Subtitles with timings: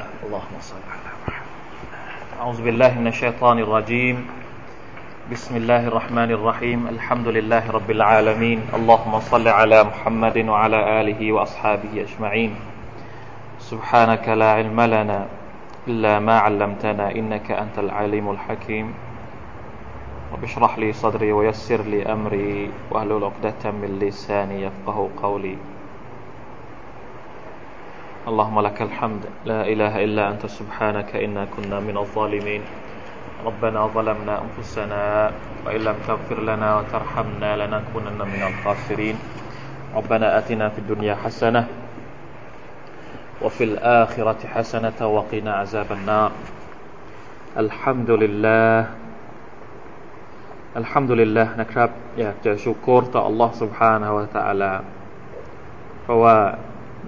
[0.00, 1.48] اللهم صل على محمد.
[2.40, 4.16] أعوذ بالله من الشيطان الرجيم.
[5.32, 6.80] بسم الله الرحمن الرحيم.
[6.88, 8.58] الحمد لله رب العالمين.
[8.74, 12.52] اللهم صل على محمد وعلى آله وأصحابه أجمعين.
[13.58, 15.26] سبحانك لا علم لنا
[15.88, 18.86] إلا ما علمتنا إنك أنت العليم الحكيم.
[20.32, 25.71] رب اشرح لي صدري ويسر لي أمري واهلل عقدة من لساني يفقه قولي.
[28.27, 32.61] اللهم لك الحمد لا إله إلا أنت سبحانك إنا كنا من الظالمين
[33.45, 35.31] ربنا ظلمنا أنفسنا
[35.65, 39.15] وإن لم تغفر لنا وترحمنا لنكونن من الخاسرين
[39.95, 41.67] ربنا آتنا في الدنيا حسنة
[43.41, 46.31] وفي الآخرة حسنة وقنا عذاب النار
[47.57, 48.77] الحمد لله
[50.81, 51.89] الحمد لله นะครับ
[52.19, 54.73] อยากจะชูกรต่อ Allah سبحانه และ تعالى
[56.01, 56.37] เพราะว่า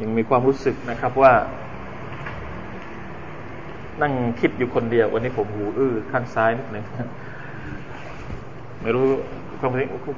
[0.01, 1.33] ยังมีความรู้สึกนะครับว่า
[4.03, 6.85] นั่งคิดอยู่คนเดียว วันนี้ผมหูอื้อข้างซ้ายนิดหนึ่ง
[8.83, 9.05] ไม่รู้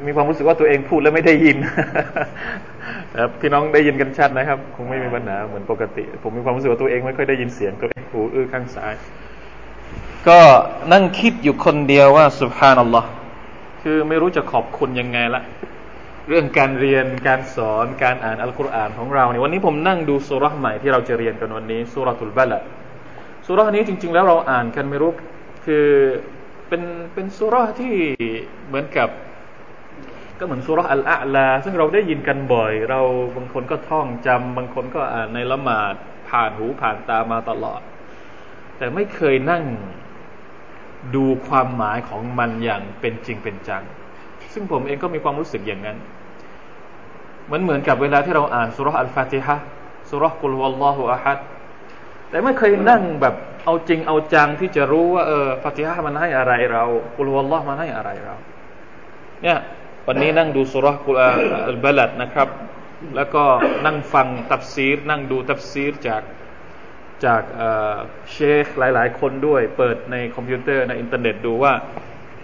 [0.06, 1.56] มีความรู้สึกว่าตัวเองพูดแล้วไม่ได้ยิน
[3.20, 8.94] ครับพี่น้องได้ยินกันชัดนะครับ คงไม่มีปัญหาเหมือนปกติ ผมมีความรู้สึกว่าตัวเองไม่ค่อยได้ยินเสียงตัวเองหูอื้อข้างซ้าย
[10.28, 10.40] ก็
[10.92, 13.08] นั่งคิดอยู่คนเดียวว่าสุภานัลลอฮ์
[13.82, 15.42] คือไม่รู้จะขอบคุณยังไงละ
[16.28, 22.62] เรื่องการเรียนการสอนการอ่านอัลกุรอานของเราเนี่ยวันนี้ผมนั่งดูสุรษใหม่ที่เราจะเรียนกันวันนี้สุรทุลบาลัด
[23.46, 25.10] สุรษนี้จริง ๆ แล้วเราอ่านกันไม่รู้
[25.66, 25.86] คือ
[26.68, 26.82] เป็น
[27.14, 27.94] เป็นสุรษที่
[28.66, 29.08] เหมือนกับ
[30.38, 33.00] ก็เหมือนสุรษอัลอาลา ซึ่งเราได้ยินกันบ่อย เรา
[33.36, 35.94] บางคนก็ท่องจำบางคนก็อ่านในละหมาด
[36.28, 37.80] ผ่านหูผ่านตามาตลอด
[38.78, 39.64] แต่ไม่เคยนั่ง
[41.14, 43.84] ดูความหมายของมันอย่างเป็นจริงเป็นจัง
[44.58, 45.96] ซึ่งผมเองก็มีความรู้สึกอย่างนั้น
[47.52, 49.56] มันเหมือนกับเวลาที่เราอ่านสุรษอัลฟาติฮะ
[50.10, 51.38] สุรษกุลวัลลอฮุอะฮัด
[52.30, 53.34] แต่ไม่เคยนั่งแบบ
[53.64, 56.84] เอาจริงเอาจังที่จะรู้ว่าเออฟาติฮะมันให้อะไรเรา
[57.16, 58.34] กุลวัลลอฮ์มันให้อะไรเรา
[59.42, 59.58] เนี่ย
[60.06, 61.16] วันนี้นั่งดูสุรษกุล
[61.68, 62.48] อัลบาลัดนะครับ
[63.16, 63.44] แล้วก็
[63.86, 66.22] นั่งฟังตับซีร นั่งดูตับซีรจาก
[67.24, 67.42] จาก
[68.32, 71.72] เชคหลาย ๆ คนด้วย เปิดในคอมพิวเตอร์ในอินเทอร์เน็ตดูว่า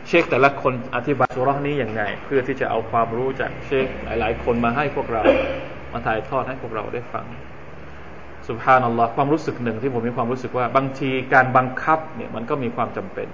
[0.09, 5.23] เชคแต่ละคนอธิบายสุรานี้อย่างไงเพื่อที่จะเอาความรู้จากเชคหลาย ๆ คนมาให้พวกเรา
[5.93, 7.27] มาถ่ายทอดให้พวกเราได้ฟัง
[8.49, 13.29] سبحان اللهความรู้สึกหนึ่งที่ผมมีความรู้สึกว่า บางทีการบังคับเนี่ยมันก็มีความจำเป็น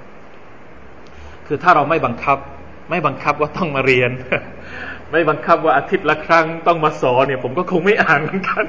[1.46, 2.38] คือถ้าเราไม่บังคับ
[2.90, 4.10] ไม่บังคับว่าต้องมาเรียน
[5.12, 8.64] ไม่บังคับว่าอาทิตย์ละครั้งต้องมาสอนเนี่ย ผมก็คงไม่อ่านเหมือนกัน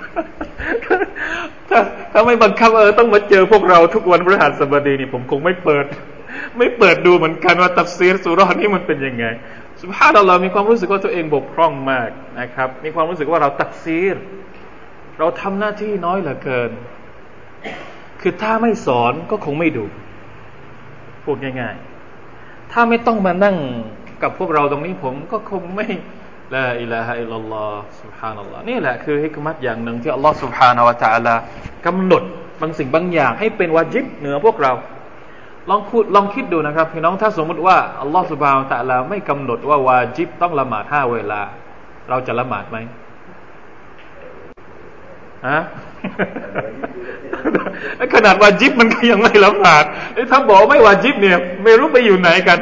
[1.70, 1.80] ถ้า
[2.12, 5.86] ถ้าไม่บังคับเออต้องมาเจอพวกเราทุกวันพฤหัสบดีนี่ผมคงไม่เปิด
[6.59, 9.25] ไม่เปิดดูเหมือนกันว่าตัฟซีรสุรอนนี้มันเป็นยังไง
[9.81, 14.17] สุภาพเรามีความรู้สึกว่าตัวเองบกพร่องมากนะครับ มีความรู้สึกว่าเราตักซีร
[15.19, 16.71] เราทำหน้าที่น้อยเหลือเกิน
[18.21, 19.85] คือถ้าไม่สอนก็คงไม่ดู
[21.25, 23.57] พูดง่ายๆ ถ้าไม่ต้องมานั่ง
[24.23, 25.87] กับพวกเราตรงนี้ผมก็คงไม่
[26.55, 28.35] ละอิลาฮะอิลลัลลอฮ์ سبحان
[28.69, 31.35] นี่แหละคือฮิกมัตอย่างหนึ่งที่อัลลอฮ์ سبحانه และ تعالى
[31.87, 32.23] กำหนด
[32.61, 34.73] บางสิ่งบางอย่างให้เป็นวาจิบเหนือพวกเรา
[35.70, 41.42] ลองพูดลองคิดดูนะครับพี่น้องถ้าสมมุติว่าอัลลอฮฺสุบานตะลาไม่กำหนดว่าวาจิบต้องละหมาดห้าเวลา
[42.10, 42.78] เราจะละหมาดไหม
[45.48, 45.60] ฮะ
[48.14, 49.84] ขนาดวาจิบมันก็ยังไม่ละหมาด
[50.32, 52.60] ถ้าบอกไม่วาจิบเนี่ย ไม่รู้ไปอยู่ไหนกัน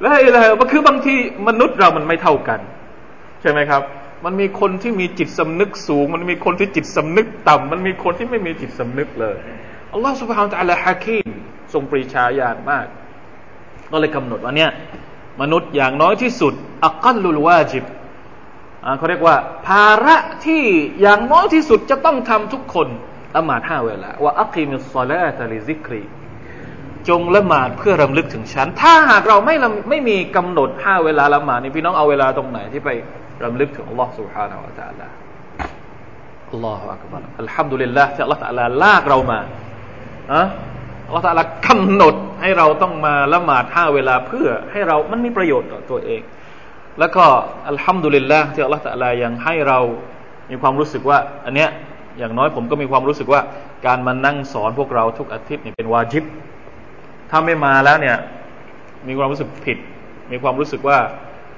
[0.00, 1.14] แล้วอะไรก็คือบางที
[1.48, 2.60] มนุษย์เรามันไม่เท่ากัน
[3.42, 3.82] ใช่ไหมครับ
[4.24, 9.36] มันมีคนที่มีจิตสำนึกสูง มันมีคนที่จิตสำนึกต่ำมันมีคนที่ไม่มีจิตสำนึกเลย
[9.92, 11.28] อัลลอฮฺ سبحانه وتعالى حكيم
[11.73, 12.85] ทรงปรีชาญาณมาก
[13.91, 14.71] ก็เลยกำหนดว่าเนี่ย
[15.41, 16.53] มนุษย์อย่างน้อยที่สุด
[16.85, 17.85] อักัลลุลวาจิบ
[18.97, 19.35] เขาเรียกว่า
[19.67, 20.63] ภาระที่
[21.01, 22.87] อย่างน้อยที่สุดจะต้องทำทุกคน
[23.35, 26.03] ละหมาดห้าเวลาว่าอักิมิสซาลาตลิซิกรี
[27.09, 29.55] จงละหมาดเพื่อรำลึกถึงฉัน ถ้าหากเราไม่
[29.89, 32.89] ไม่มีกำหนดห้าเวลาละหมาดนี่พี่น้องเอาเวลาตรงไหนที่ไป
[33.43, 35.07] รำลึกถึงอัลลอฮ์ سبحانه และ تعالى
[36.51, 39.39] อัลลอฮฺอักบารอัลฮัมดุลิลลาห์ที่อัลลอฮฺ تعالى ลากเรามา
[40.33, 40.43] อะ
[41.08, 46.20] อัลลอฮฺตะลกำหนดให้เราต้องมาละหมาดห้าเวลาเพื่อให้เรามันมีประโยชน์ต่อตัวเอง
[46.98, 47.24] แล้วก็
[47.68, 49.78] อัลฮัมดุลิลละที่อัลลอฮฺตะลายังให้เรา
[50.50, 51.70] มีความรู้สึกว่า อันเนี้ย
[52.18, 53.40] อย่างน้อยผมก็มีความรู้สึกว่า
[53.86, 56.24] การมานั่งสอนพวกเราทุกอาทิตย์นี่เป็นวาจิบ
[57.30, 58.16] ถ้าไม่มาแล้วเนี่ย
[59.08, 59.78] มีความรู้สึกผิด
[60.32, 60.98] มีความรู้สึกว่า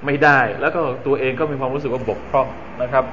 [0.06, 2.48] ไม่ได้ แล้วก็ตัวเองก็มีความรู้สึกว่าบกพร่อง
[2.82, 3.04] นะครับ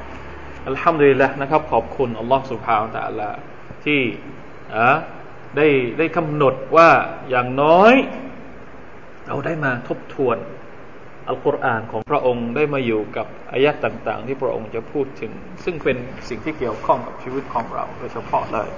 [0.67, 3.29] อัลฮัมดุลิลละนะครับ ขอบคุณอัลลอฮฺสุบฮาวตะลา
[3.85, 4.01] ที่
[4.73, 4.95] อ่า
[5.55, 5.67] ได้
[5.97, 6.89] ได้กำหนดว่า
[7.29, 7.93] อย่างน้อย
[9.27, 10.37] เราได้มาทบทวน
[11.27, 15.31] อัลกุรอานของพระองค์ได้มาอยู่กับอายะต่างๆ ที่พระองค์จะพูดถึง
[15.65, 15.97] ซึ่งเป็น
[16.29, 18.69] สิ่งที่เกี่ยวข้องกับชีวิตของเราโดยเฉพาะเลย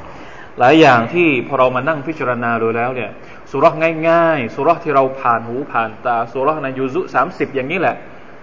[0.59, 3.11] หลายอย่างที่พอเรามานั่งพิจารณาดูแล้วเนี่ย
[3.51, 3.73] สุรษ
[4.09, 7.95] ง่ายๆสุรษที่เราผ่านหูผ่านตาสุรษในยูซุสามสิบอย่างนี้แหละ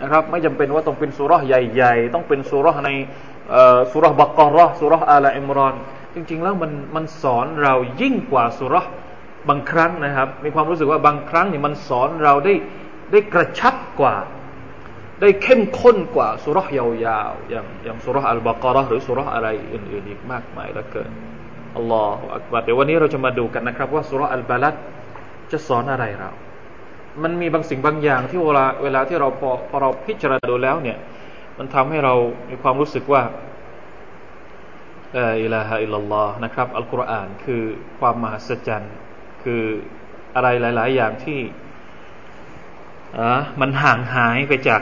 [0.02, 2.90] นะครับ ไม่จำเป็นว่าต้องเป็นสุรษใหญ่ ๆ ต้องเป็นสุรษใน
[3.92, 5.74] สุรษบักกรอสุรษอาลอิมรอน
[6.16, 8.84] จริง ๆ แล้วมันมันสอนเรายิ่งกว่าสุรษ
[9.48, 12.54] บางครั้งนะครับ มีความรู้สึกว่าบางครั้งนี่มันสอนเราได้
[13.12, 14.16] ได้กระชับกว่า
[15.20, 21.10] ได้เข้มข้นกว่าสุรษยาวๆอย่างอย่างสุรษอัลบากรหรือสุรษอะไรอื่นๆอีกมากมายเหลือเกิน
[21.76, 24.74] อัลลอฮฺอักบารเดี๋ยววันนี้เราจะมาดูกันนะครับว่าสุรอัลบาลัด
[25.52, 26.30] จะสอนอะไรเรา
[27.22, 30.98] มันมีบางสิ่งบางอย่างที่เวลาเวลาที่เราพอพอเราพิจารณาดูแล้วเนี่ย
[31.58, 32.14] มันทำให้เรา
[32.48, 33.22] มีความรู้สึกว่า
[35.42, 37.62] อิลาฮะอิลลัลลอฮ์นะครับอัลกุรอานคือ
[37.98, 38.94] ความมหัศจรรย์
[39.42, 39.62] คือ
[40.34, 41.40] อะไรหลาย ๆ อย่างที่
[43.18, 44.80] อ่ามันห่างหายไปจาก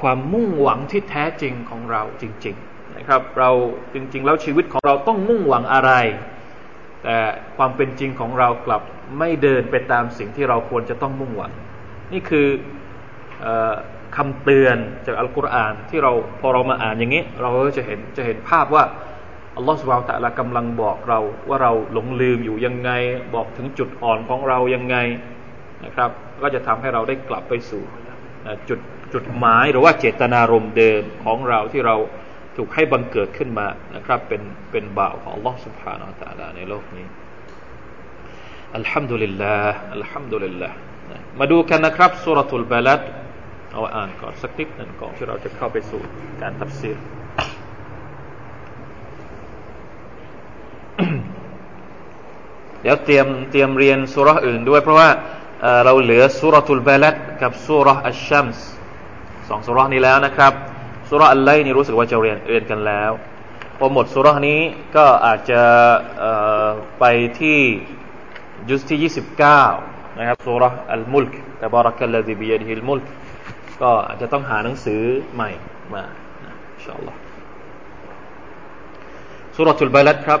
[0.00, 3.50] ความมุ่งหวังที่แท้จริงของเราจริง ๆ นะครับ เรา
[3.94, 5.92] จริง ๆ แล้วชีวิตของเราต้องมุ่งหวังอะไร
[7.02, 7.16] แต่
[7.56, 8.82] ความเป็นจริงของเรากลับ
[9.18, 11.52] ไม่เดินไปตามสิ่งที่เราควรจะต้องมุ่งหวัง
[12.12, 12.48] นี่คือ
[13.44, 13.46] อ
[14.16, 14.76] คำเตือน
[15.06, 18.84] จากอัลกุรอานที่เราพอเรามาอ่านอย่างนี้ เราก็จะเห็นจะเห็นภาพว่า
[19.56, 22.90] อัลลอฮฺสุบานตะละกำลังบอกเราว่าเราหลงลืมอยู่ยังไง
[23.34, 24.96] บอกถึงจุดอ่อนของเรายังไง
[25.84, 26.10] นะครับ
[26.42, 27.82] ก็จะทำให้เราได้กลับไปสู่
[28.68, 28.80] จุด
[29.14, 31.96] จุดหมายหรือว่าเจตนารมณ์เดิมของเราที่เรา
[32.56, 37.06] ถูกให้บังเกิดขึ้นมานะครับ เป็นเป็นบ่าวของอัลลอฮฺสุบฮานาอัลตะลาในโลกนี้
[38.76, 40.76] อัลฮัมดุลิลลาห์อัลฮัมดุลิลลาห์
[41.40, 43.00] มาดูกันนะครับสุรทูลบาลัด
[43.72, 46.00] เอาอ่านก่อนสักนิดหนึ่งก่อนที่เราจะเข้าไปสู่
[46.42, 46.96] การตัดสิน
[52.82, 55.08] เดี๋ยวเตรียมเตรียมเรียนสุรอื่นด้วย เพราะว่า
[55.84, 58.66] เราเหลือسورة البلد กับสุรอัชชัมส์
[59.48, 60.52] สองสุรนี้แล้วนะครับ
[61.10, 63.10] สุรอัลไลนี่รู้สึกว่าจะเรียนเรียนกันแล้ว
[63.78, 64.60] พอหมดสุรนี้
[64.96, 65.62] ก็อาจจะ
[67.00, 67.04] ไป
[67.40, 67.60] ที่
[68.70, 69.10] ยุสที่
[69.70, 73.04] 29 นะครับสุรอัลมุลกتبارك الذي بيده الملك
[73.82, 75.02] ก็อาจจะต้องหาหนังสือ
[75.34, 75.50] ใหม่
[75.94, 76.02] มา
[76.42, 80.40] إن شاء الله سورة البلد ครับ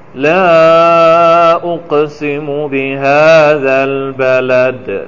[0.15, 5.05] لا أقسم بهذا البلد.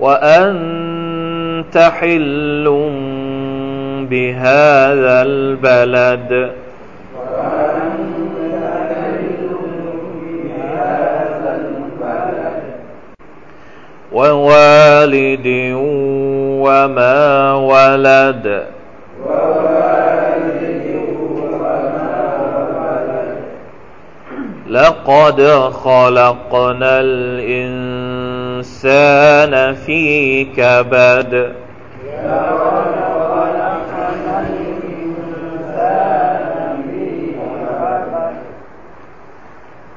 [0.00, 2.64] وأنت حل
[4.10, 6.50] بهذا البلد.
[14.12, 14.89] ووالد
[16.60, 18.64] وما ولد.
[24.70, 25.42] لقد
[25.84, 27.94] خلقنا الإنسان
[29.74, 31.52] في كبد.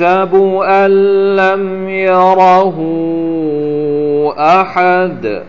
[0.00, 0.34] يحسب
[0.66, 0.90] أن
[1.36, 2.78] لم يره
[4.38, 5.42] أحد.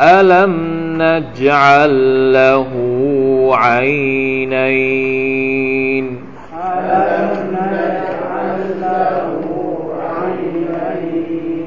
[0.00, 0.54] ألم
[1.02, 2.70] نجعل له
[3.52, 5.00] عينين
[6.54, 9.42] ألم نجعل له
[10.00, 11.60] عينين؟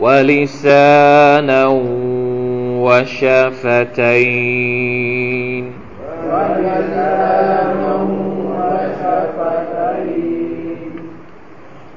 [0.00, 1.66] ولسانا
[2.82, 3.62] وشفتين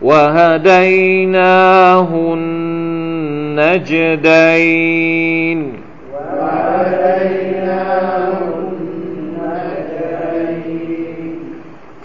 [0.02, 3.86] وهديناه النجدين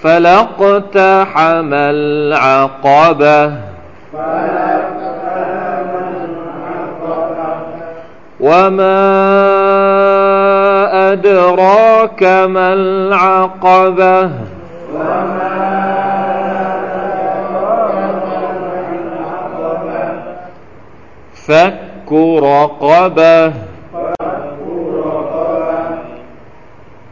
[0.03, 3.47] فلقتحم العقبة
[4.13, 4.60] فلقتحم العقبة.
[8.41, 9.01] وما
[11.13, 14.31] أدراك ما العقبة
[21.35, 23.53] فك رقبة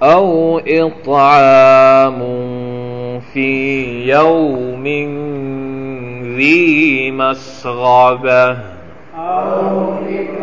[0.03, 2.19] أو إطعام
[3.33, 4.85] في يوم
[6.37, 10.38] ذي مسغبة أو إطعام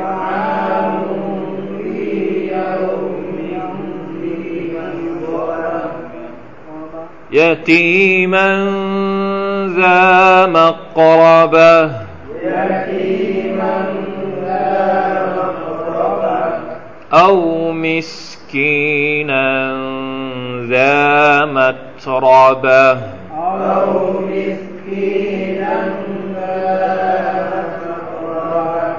[7.36, 8.48] يتيما
[9.77, 11.84] ذا مقربة
[12.44, 13.86] يتيما
[14.46, 16.60] ذا مقربة
[17.13, 19.48] أو مسكينا
[20.70, 25.94] ذا متربة أو مسكينا
[26.36, 28.94] ذا متربة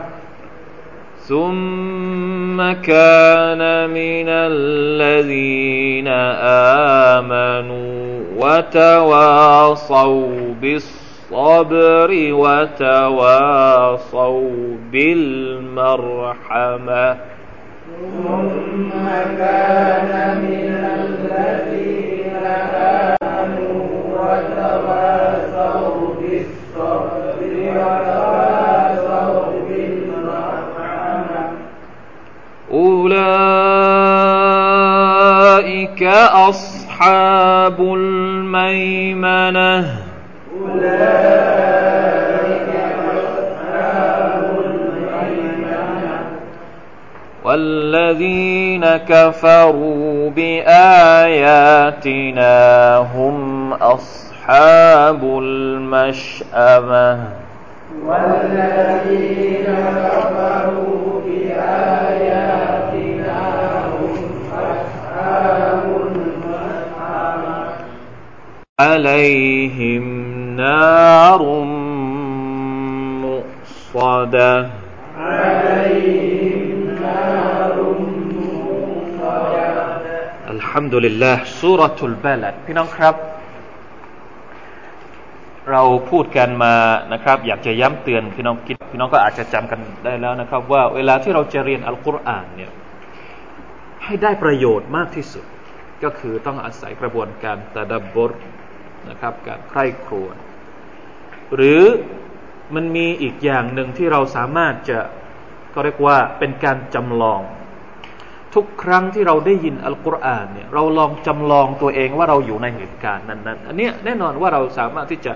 [1.29, 6.09] ثم كان من الذين
[7.19, 8.06] آمنوا
[8.47, 10.31] وتواصوا
[10.63, 12.11] بالصبر
[12.43, 13.67] وتواصوا
[14.93, 16.27] بالمرحمة.
[18.23, 19.07] ثم
[19.39, 20.13] كان
[20.47, 22.47] من الذين
[23.17, 23.83] آمنوا
[24.21, 27.39] وتواصوا بالصبر
[27.79, 31.41] وتواصوا بالمرحمة.
[32.73, 33.27] أولئك
[36.49, 37.79] أصحاب
[38.57, 39.85] الميمنة
[40.63, 41.77] أولئك
[43.13, 44.43] أصحاب
[47.45, 51.77] والذين كفروا بآياتنا
[52.97, 57.19] هم أصحاب المشأمة.
[58.07, 59.67] والذين
[60.05, 60.96] كفروا
[68.82, 70.06] عليهم
[70.56, 71.42] نار
[73.24, 74.54] مؤصدة
[75.18, 76.70] عليهم
[77.06, 77.78] نار
[78.38, 79.70] مؤصدة
[80.56, 83.16] الحمد لله سورة البلد พี่น้องครับ
[85.72, 86.76] เราพูดกันมา
[87.14, 92.72] นะครับ อยากจะย้ำเตือนพี่น้องคิดพี่น้องก็อาจจะจำกันได้แล้วนะครับ ว่าเวลาที่เราจะเรียนอัลกุรอานเนี่ย
[94.04, 95.46] ให้ได้ประโยชน์มากที่สุด
[96.04, 98.32] ก็คือต้องอาศัยกระบวนการตะดับบร
[99.11, 100.35] นะครับการใคร่ครวญ
[101.55, 101.83] หรือ
[102.75, 104.99] มันมีอีกอย่างหนึ่งที่เราสามารถจะ
[105.75, 107.41] ก็เรียกว่าเป็นการจำลอง
[108.55, 115.33] ทุกครั้งที่เราได้ยินอัลกุรอานเนี่ยเราลองจำลองตัวเองว่าเราอยู่ในเหตุการณ์นั้นๆ อันนี้แน่นอนว่าเราสามารถที่จะ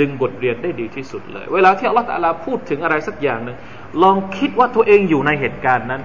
[0.00, 3.56] ดึงบทเรียนได้ดีที่สุดเลย เวลาที่อัลลอฮฺตะลาพูดถึงอะไรสักอย่างหนึ่ง
[4.02, 6.02] ลองคิดว่าตัวเองอยู่ในเหตุการณ์นั้น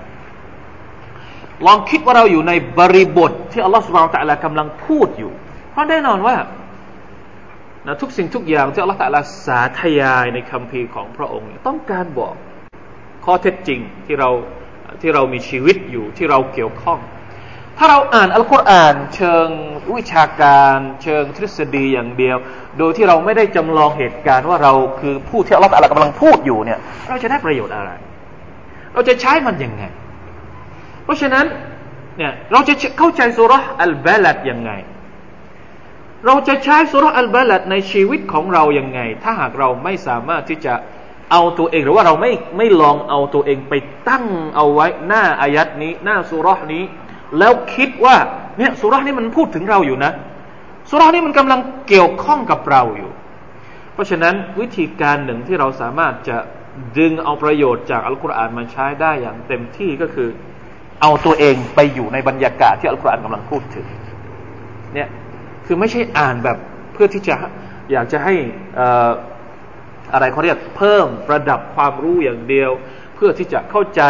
[1.65, 5.31] ลองคิดว่าเราอยู่ในบริบทที่อัลลอฮฺสุบานตะลากำลังพูดอยู่
[5.71, 6.35] เพราะแน่นอนว่า
[7.87, 12.35] นะทุกสิ่งทุกอย่างที่อัลลอฮฺตะลาสาธยายในคำพีของพระองค์ ต้องการบอก
[13.25, 14.29] ข้อเท็จจริงที่เรา
[15.01, 16.99] ที่เรามีชีวิตอยู่ที่เราเกี่ยวข้อง
[17.77, 19.47] ถ้าเราอ่านอัลกุรอานเชิง
[19.95, 22.37] วิชาการ เชิงทฤษฎีอย่างเดียว
[22.77, 27.91] โดยที่เราไม่ได้จำลองเหตุการณ์ว่าเราคือผู้ที่อัลลอฮฺกำลังพูดอยู่เนี่ย เราจะได้ประโยชน์อะไร
[28.93, 29.83] เราจะใช้มันยังไง
[31.03, 31.45] เพราะฉะนั้น
[32.17, 34.71] เนี่ยเราจะเข้าใจสุรษอัลบาลัดยังไง
[36.25, 40.73] เราจะใช้สุรษอัลบาลัดในชีวิตของเรายังไง ถ้าหากเราไม่สามารถที่จะ
[41.31, 43.73] เอาตัวเองหรือว่าเราไม่ไม่ลองเอาตัวเองไป
[44.09, 46.83] ตั้งเอาไว้หน้าอายัดนี้ หน้าสุรษนี้
[47.39, 48.15] แล้วคิดว่า
[48.57, 50.11] เนี่ยสุรษนี้มันพูดถึงเราอยู่นะ
[50.89, 53.11] สุรษนี้มันกำลังเกี่ยวข้องกับเราอยู่
[53.93, 56.37] เพราะฉะนั้นวิธีการหนึ่งที่เราสามารถจะ
[56.97, 60.29] ดึงเอาประโยชน์จากอัลกุรอานมาใช้ได้อย่างเต็มที่ก็คือ
[61.01, 63.85] เอาตัวเองไปอยู่ในบรรยากาศที่อัลกุรอานกำลังพูดถึง
[64.93, 65.09] เนี่ย
[65.71, 66.57] คือไม่ใช่อ่านแบบ
[66.93, 67.35] เพื่อที่จะ
[67.91, 68.35] อยากจะให้
[70.13, 72.71] อะไรเขาเรียกเพิ่มระดับความรู้อย่างเดียว
[73.15, 74.01] เพื่อที่จะเข้าใจ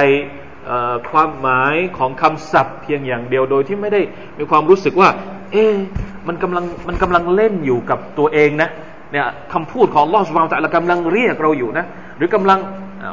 [1.11, 4.01] ความหมายของคำศัพท์เพียงอย่างเดียวโดยที่ไม่ได้
[4.37, 5.09] มีความรู้สึกว่า
[5.51, 5.65] เอ๊
[6.27, 8.69] มันกำลังมันกำลังเล่นอยู่กับตัวเองนะ
[9.11, 11.85] เนี่ยคำพูดของลอสวางแต่ละกำลังเรียกเราอยู่นะ
[12.17, 12.59] หรือกำลัง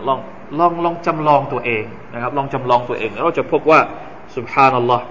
[0.09, 0.19] ลอง
[0.59, 1.85] ลองลองจำลองตัวเอง
[2.15, 3.81] นะครับ ลองจำลองตัวเองเราจะพบว่า
[4.37, 5.05] สุบฮานัลลอฮ์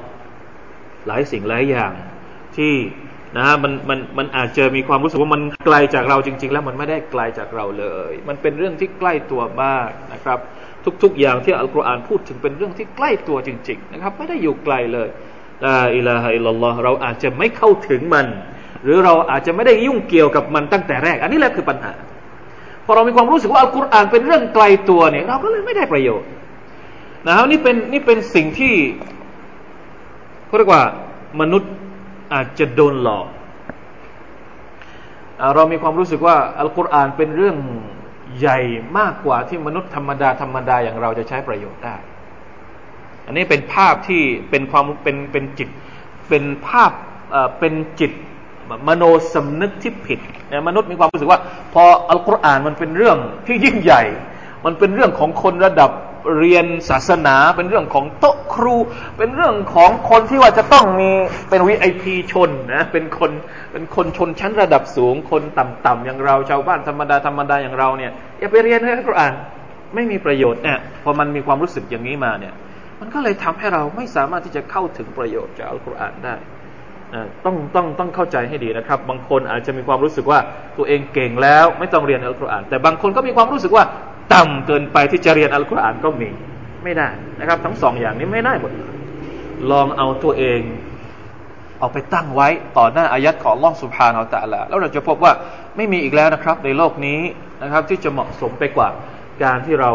[1.07, 1.91] หลายสิ่งหลายอย่าง
[2.57, 2.73] ที่
[3.37, 10.39] นะมันมันมันอาจจะมีความรู้สึกว่ามันไกลจากเราจริง ๆ แล้วมันไม่ได้ไกลจากเราเลย มันเป็นเรื่องที่ใกล้ตัวมากนะครับ
[11.03, 15.07] ทุกๆ อย่างที่อัลกุรอานพูดถึงเป็นเรื่องที่ใกล้ตัวจริง ๆ นะครับ ไม่ได้อยู่ไกลเลย
[15.65, 18.25] ลาอิลาฮะอิลลอฮ์เราอาจจะไม่เข้าถึงมัน
[18.83, 21.93] หรือเราอาจจะไม่ได้ยุ่งเกี่ยวกับมันตั้งแต่แรก อันนี้แหละคือปัญหา
[22.85, 26.29] พพอเรามีความรู้สึกว่าอัลกุรอานเป็นเรื่องไกลตัวเนี่ยเราก็เลยไม่ได้ประโยชน์
[27.27, 28.73] นะครับนี่เป็นนี่เป็นสิ่งที่
[30.47, 30.83] เขาเรียกว่า
[31.41, 31.71] มนุษย์
[32.33, 33.27] อาจจะโดนหลอก
[35.55, 37.57] เรามีความรู้สึกว่าอัลกุรอานเป็นเรื่อง
[38.39, 38.59] ใหญ่
[38.97, 41.95] มากกว่าที่มนุษย์ธรรมดาธรรมดาอย่างเราจะใช้ประโยชน์ได้
[43.25, 45.69] อันนี้เป็นภาพที่เป็นความเป็นเป็นจิต
[46.29, 46.91] เป็นภาพ
[47.59, 48.11] เป็นจิต
[48.87, 49.03] มโน
[49.33, 50.19] สำนึกที่ผิด
[50.67, 51.39] มนุษย์มีความรู้สึกว่า
[51.73, 53.17] พออัลกุรอานมันเป็นเรื่อง
[53.47, 54.03] ที่ยิ่งใหญ่
[54.65, 55.91] มันเป็นเรื่องของคนระดับ
[56.37, 58.75] เรียนศาสนา เป็นเรื่องของโต๊ะครู
[59.17, 61.11] เป็นเรื่องของคนที่ว่าจะต้องมี
[61.49, 63.31] เป็นวีไอพีชนนะเป็นคน
[63.71, 69.33] เป็นคนชนชั้นระดับสูง คนต่ำๆอย่างเราชาวบ้านธรรมดาธรรมดาอย่างเราเนี่ยอย่าไปเรียนอัลกุรอาน
[69.95, 72.53] ไม่มีประโยชน์เนี่ยพอมันมีความรู้สึกอย่างนี้มาเนี่ย
[72.99, 76.35] มันก็เลยทำให้เราไม่สามารถที่จะเข้าถึงประโยชน์จากอัลกุรอานได้
[77.45, 80.39] ต้องต้องต้องเข้าใจให้ดีนะครับ บางคนอาจจะมีความรู้สึกว่า
[80.77, 83.83] ตัวเองเก่งแล้วไม่ต้องเรียนอัลกุรอานแต่บางคนก็มีความรู้สึกว่า
[84.33, 86.29] ต่ำเกินไปที่จะเรียนอัลกุรอานก็มี
[86.83, 88.93] ไม่ได้นะครับ ทั้งสองอย่างนี้ไม่ได้หมดเลย
[89.71, 90.61] ลองเอาตัวเอง
[91.79, 95.33] เอาไปตั้งไว้ต่อหน้าอายัดของล่องสุภาเอาตะละแล้วเราจะพบว่า
[95.77, 97.19] ไม่มีอีกแล้วนะครับ ในโลกนี้
[97.63, 98.89] นะครับ ที่จะเหมาะสมไปกว่า
[99.43, 99.91] การที่เรา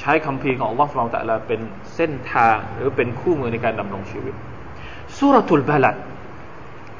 [0.00, 1.60] ใช้คำพีของล่องสุภาเอาตะละเป็น
[1.94, 4.34] เส้นทางหรือเป็นคู่มือในการดำรงชีวิต
[5.16, 5.96] สุรทุลบาลัด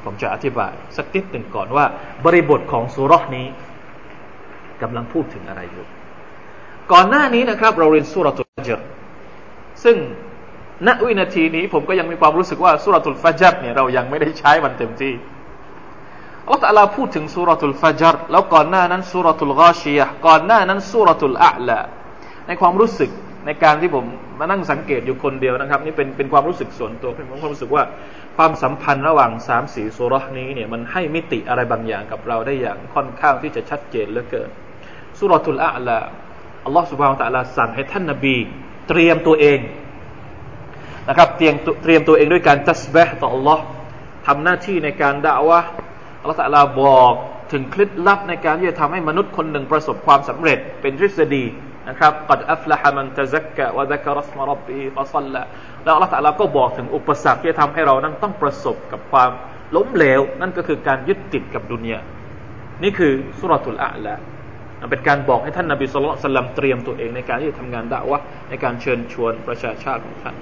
[0.05, 1.85] ผมจะอธิบายสักนิดหนึ่งก่อนว่า
[2.25, 3.47] บริบทของสุรนี้
[4.83, 5.87] กำลังพูดถึงอะไรอยู่
[6.92, 8.80] ก่อนหน้านี้นะครับ เราเรียนสุรตุลฟัจร
[9.85, 9.97] ซึ่ง
[10.87, 15.14] ณวินาทีนี้ผมก็ยังมีความรู้สึกว่าสุรตุลฟัจรเนี่ยเรายังไม่ได้ใช้มันเต็มที่
[16.49, 21.78] อัลลอฮฺพูดถึงสุรตุลฟัจรแล้วก่อนหน้านั้นสุรตุลกาชียก่อนหน้านั้นสุรตุลอาละ
[22.47, 23.11] ในความรู้สึก
[23.47, 24.04] ในการที่ผม
[24.38, 27.82] มานั่งสังเกตอยู่คนเดียวนะครับ นี่เป็นเป็นความรู้สึกส่วนตัวผมความรู้สึกว่า
[28.37, 34.50] ความสัมพันธ์ระหว่างสามสีสุรนี้เนี่ยมันให้มิติอะไรบางอย่างกับเราได้อย่างค่อนข้างที่จะชัดเจนเหลือเกิน
[35.18, 35.99] สุรทุลอาละ
[36.64, 38.37] อัลลอฮฺสุบฮานตะลาสั่งให้ท่านนบี
[38.88, 39.59] เตรียมตัวเอง
[41.08, 43.63] นะครับเตรียมเตรียมตัวเองด้วยการตัสบะต่ออัลลอฮ์
[44.26, 45.61] ทำหน้าที่ในการด่าวะ
[46.21, 47.13] อัลลอฮฺตะลาบอก
[47.52, 51.45] ถึงเคล็ดลับในการที่จะทำให้มนุษย์คนหนึ่งประสบความสำเร็จเป็นทฤษฎี
[51.89, 55.43] นะครับกัดอัฟละฮะมันตะซักกะวะซักรัสมารับบีฟะซัลละ
[55.84, 59.30] แล้วอัลลอฮฺตะลาก็บอกถึงอุปสรรคที่จะทำให้เรานั้นต้องประสบกับความ
[59.76, 62.00] ล้มเหลว นั่นก็คือการยึดติดกับดุนยา
[62.82, 64.15] นี่คือสุรทูลอาละ
[64.90, 70.34] เป็นการบอกให้ท่านนาบีสุลต่านเตรียมตัวเองในการที่จะทำงานด่าวะในการเชิญชวนประชาชาติของท่าน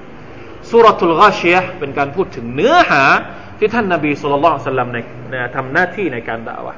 [0.71, 3.05] สุรทูลกาเชียเป็นการพูดถึงเนื้อหา
[3.59, 6.75] ที่ท่านนาบีสุลต่านในทำหน้าที่ในการด่าวะ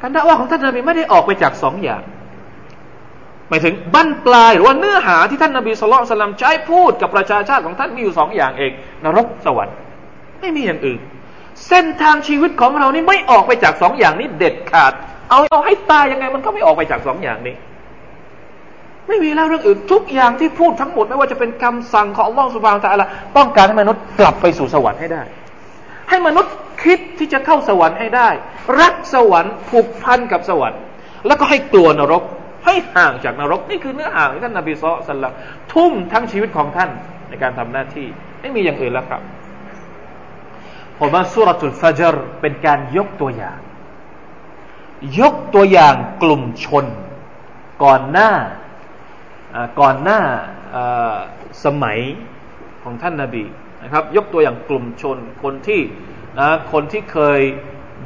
[0.00, 2.02] การด่าวะของท่านนาบีไม่ได้ออกไปจากสองอย่าง
[3.48, 8.72] หมายถึงบั้นปลายหรือว่าเนื้อหาที่ท่านนบีสุลต่านใช้พูดกับประชาชาติของท่านมีอยู่สองอย่างเอง
[9.04, 9.76] นรกสวรรค์
[10.40, 11.00] ไม่มีอย่างอื่น
[11.68, 14.92] เส้นทางชีวิตของเรานี่ไม่ออกไปจากสองอย่างนี้เด็ดขาด
[15.30, 17.54] เอาเอาให้ตายยังไง มันก็ไม่ออกไปจากสองอย่างนี้
[19.08, 23.02] ไม่มีแล้วเรื่องอื่นทุกอย่างที่พูดทั้งหมดไม่ว่าจะเป็นคำสั่งของลลอฮฺสุบานตะอัล
[23.36, 25.22] ต้องการให้มนุษย์กลับไปสู่สวรรค์ให้ได้
[26.08, 28.28] ให้มนุษย์คิดที่จะเข้าสวรรค์ให้ได้
[28.80, 30.80] รักสวรรค์ผูกพันกับสวรรค์
[31.26, 32.22] แล้วก็ให้กลัวนรก
[32.64, 35.32] ให้ห่างจากนรก นี่คือเนื้อหาที่ท่านนบีซอสัลลัม
[35.72, 36.90] ทุ่มทั้งชีวิตของท่าน
[37.28, 38.06] ในการทำหน้าที่
[38.40, 39.20] ไม่มีอย่างอื่นแล้วครับ
[40.98, 43.58] ผมว่าสุรทูลฟาจรเป็นการยกตัวอย่าง
[45.20, 46.86] ยกตัวอย่างกลุ่มชน
[47.84, 48.30] ก่อนหน้า
[49.80, 50.20] ก่อนหน้า
[51.64, 51.98] สมัย
[52.84, 53.44] ของท่านนาบี
[53.82, 55.80] นะครับ ยกตัวอย่างกลุ่มชนคนที่
[56.38, 57.40] นะคนที่เคย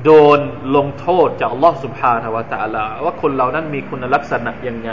[0.04, 0.38] โดน
[0.76, 4.90] ลงโทษจากอัลลอฮ์สุบฮานาวะตะลาว่าคนเหล่านั้นมีคุณลักษณะยังไง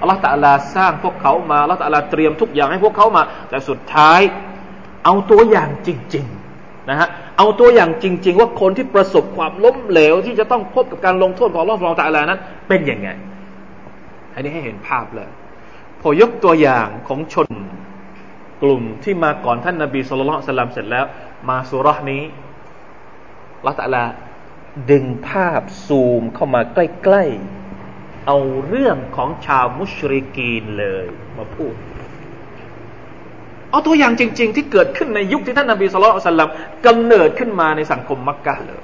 [0.00, 4.20] อัลลอฮ์ตะลาสร้างพวกเขามาอัลลอฮ์ตะลาเตรียมทุกอย่างให้พวกเขามา แต่สุดท้าย
[5.04, 13.08] เอาตัวอย่างจริง ๆ นะฮะ เอาตัวอย่างจริง ๆ ว่าคนที่ประสบความล้มเหลว ที่จะต้องพบกับการลงโทษของอัลอฮ์สุบฮานตะลานั้น เป็นยังไง
[14.34, 15.30] อันนี้ให้เห็นภาพเลย
[16.00, 17.48] พอยกตัวอย่างของชน
[18.62, 21.04] กลุ่มที่มาก่อนท่านนาบีสุลต่านสลัมเสร็จแล้ว
[21.48, 22.22] มาสุรานี้
[23.66, 24.04] ละตะลา
[24.90, 27.24] ดึงภาพซูมเข้ามาใกล้
[27.74, 31.74] ๆ เอาเรื่องของชาวมุชริกีนเลยมาพูด
[33.70, 36.42] เอาตัวอย่างจริง ๆ ที่เกิดขึ้นในยุคที่ท่านนาบีสุลต่าน
[36.86, 38.82] กำเนิดขึ้นมาในสังคมมักกะเลย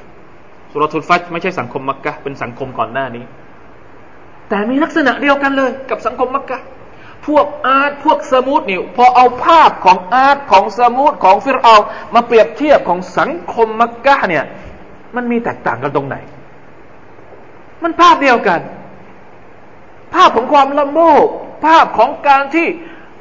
[0.73, 3.25] สุรทุลฟัชไม่ใช่สังคมมักกะเป็นสังคมก่อนหน้านี้
[4.49, 6.59] แต่มีลักษณะเดียวกันเลยกับสังคมมักกะ
[7.27, 11.75] พวกอาร์ตพวกสมุดนี่พอเอาภาพของอาร์ตของสมุดของฟิรเอา
[12.15, 14.45] มาเปรียบเทียบของสังคมมักกะเนี่ย
[15.17, 16.17] มันมีแตกต่างกันตรงไหน
[17.83, 18.61] มันภาพเดียวกัน
[20.15, 21.27] ภาพของความละโมบ
[21.67, 22.67] ภาพของการที่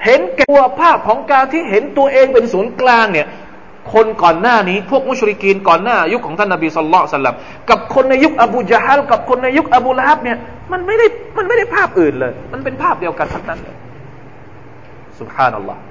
[0.06, 3.28] เห็นแก่ตัวภาพของการที่เห็นตัวเองเป็นศูนย์กลางเนี่ย
[3.94, 7.36] คนก่อนหน้านี้พวกมุชริกีนก่อนหน้า ยุคของท่านนบีสุลต่าน
[7.70, 10.38] กับคนในยุคอบูจาฮัลกับคนในยุคอบูลาฮับเนี่ย
[10.72, 13.76] มันไม่ได้มันไม่ได้ภาพอื่นเลย มันเป็นภาพเดียวกันทั้งนั้นเลย
[15.20, 15.82] สุภานัลลอฮ์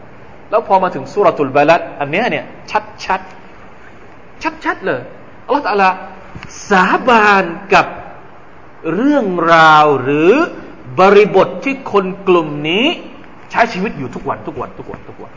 [0.51, 3.21] แล้วพอมาถึงสุรตุลบาลัดอันเนี้ยเนี่ยชัดชัด
[4.43, 5.01] ชัดชัดเลย
[5.47, 5.91] อัลลอฮฺตะลา
[6.71, 7.45] สาบาน
[7.75, 7.87] กับ
[8.95, 10.33] เรื่องราวหรือ
[11.01, 12.87] บริบทที่คนกลุ่มนี้
[13.51, 15.33] ใช้ชีวิตอยู่ทุกวันทุกวันทุกวันทุกวัน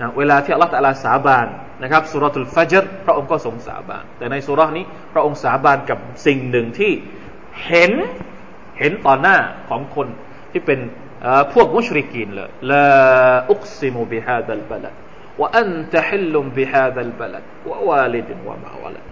[0.00, 1.46] นะเวลาที่อัลลอฮฺตะลาสาบาน
[1.82, 6.92] นะครับสุรทูลฟาจรพระองค์ก็ทรงสาบาน แต่ในสุรนี้ พระองค์สาบานกับสิ่งหนึ่งที่
[7.66, 7.92] เห็น
[8.78, 9.36] เห็นต่อหน้า
[9.68, 10.08] ของคน
[10.52, 10.80] ที่เป็น
[11.52, 12.84] พวกมุชริกินเลยละ
[13.50, 14.94] อุกซิมุบิฮาดัลบลัด
[15.40, 19.04] ว่าอันตะฮิลลุมบิฮาดัลบลัดว่าวาลิดวะมาวาลัด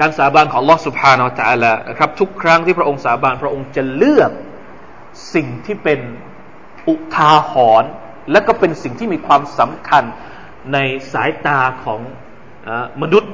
[0.00, 4.30] การสาบานของ Allah Subhanahu wa Taala นะครับทุกครั้งที่พระองค์สาบานพระองค์จะเลือก
[5.34, 6.00] สิ่งที่เป็น
[6.88, 7.90] อุทาหรณ์
[8.32, 10.04] และก็เป็นสิ่งที่มีความสำคัญ
[10.72, 10.78] ใน
[11.12, 12.00] สายตาของ
[12.66, 12.68] อ
[13.02, 13.32] มนุษย์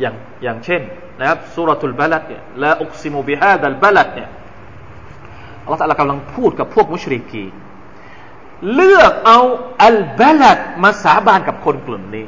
[0.00, 0.82] อย่างอย่างเช่น
[1.18, 4.28] นะครับสุรทูลบาลัดเนี่ยและอุกซิมุบิฮาดัลบาลัดเนี่ย
[5.62, 7.44] อัลลอฮฺกำลังพูดกับพวกมุชริกี
[8.74, 9.38] เลือกเอา
[9.84, 12.26] อัลบาลัดมาสาบานกับคนกลุ่มนี้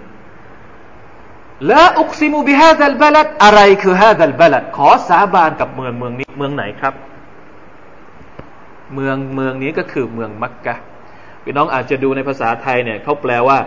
[1.70, 6.94] ละอุกซิมุบิฮาดัลบาลัดอะไรคือฮาดัลบาลัดขอสาบานกับเมืองเมืองนี้เมืองไหนครับ
[8.94, 10.76] เมืองเมืองนี้ก็คือเมืองมักกะ
[11.44, 13.58] พี่น้องอาจจะดูในภาษาไทยเนี่ยเขาแปลว่า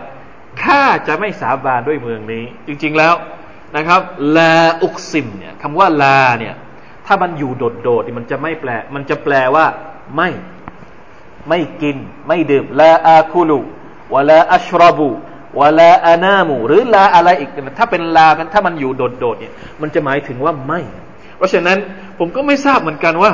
[0.62, 3.14] ข้าจะไม่สาบานด้วยเมืองนี้ จริง ๆแล้ว
[3.76, 4.00] นะครับ
[4.36, 6.54] ลาอุกซิมเนี่ยคำว่าลาเนี่ย
[7.06, 9.66] ถ้ามันอยู่โดดๆมันจะไม่แปล มันจะแปลว่า
[10.16, 10.30] ไม่
[11.48, 11.96] ไม่กิน
[12.28, 13.60] ไม่ดื่มลาอาคูลู
[14.14, 15.10] วะลาอัชรบู
[15.60, 20.80] วะลาอานามูหรือลาอะไรอีก ถ้าเป็นลาถ้ามันอยู่โดดๆเนี่ยมันจะหมายถึงว่าไม่
[21.36, 21.78] เพราะฉะนั้น
[22.18, 23.32] ผมก็ไม่ทราบเหมือนกันว่า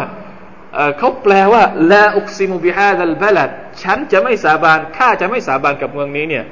[0.99, 3.51] เขาแปลว่าลาอุกซิมุบิฮาดัลบลัด
[3.83, 6.45] ฉันจะไม่สาบานข้าจะไม่สาบานกับเมืองนี้เนี่ย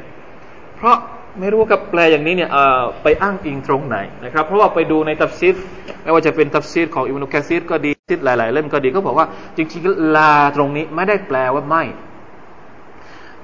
[0.76, 0.96] เพราะ
[1.38, 2.50] ไม่รู้กับแปลอย่างนี้เนี่ย
[3.02, 5.56] ไปอ้างอิงตรงไหนนะครับ เพราะว่าไปดูในตัฟซีร
[6.02, 9.26] ไม่ว่าจะเป็นตัฟซีรของอิบนุกะซีรก็ดีซีรหลาย ๆ เล่มก็ดีก็บอกว่า
[9.56, 11.84] จริงๆ لا ตรงนี้ไม่ได้แปลว่าไม่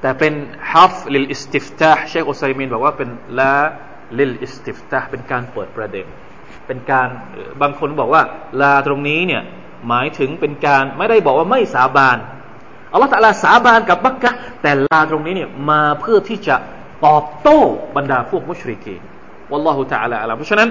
[0.00, 0.34] แต่เป็น
[0.72, 3.08] حرف للاستفتاح เชคอุซัยมินบอกว่าเป็น
[3.38, 6.06] لا للاستفتاح เป็นการเปิดประเด็น
[6.66, 7.08] เป็นการ
[7.62, 8.22] บางคนบอกว่า
[8.60, 9.42] لا ตรงนี้เนี่ย
[9.88, 12.18] หมายถึงเป็นการไม่ได้บอกว่าไม่สาบาน
[12.92, 14.30] อัลลอฮฺตะลาสาบานกับมักกะ
[14.62, 16.56] แต่ لا ตรงนี้เนี่ยมาเพื่อที่จะ
[17.06, 17.60] ตอบโต้
[17.96, 18.96] บรรดาพวกมุชริกี
[19.50, 20.68] น والله تعالى أعلم เพราะฉะนั้น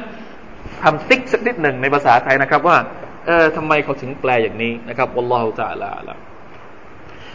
[0.83, 2.77] ทำติ๊กสักนิดหนึ่งในภาษาไทยนะครับว่า
[3.25, 6.09] เออทำไมเขาถึงแปลอย่างนี้นะครับوالله تعالى أعلم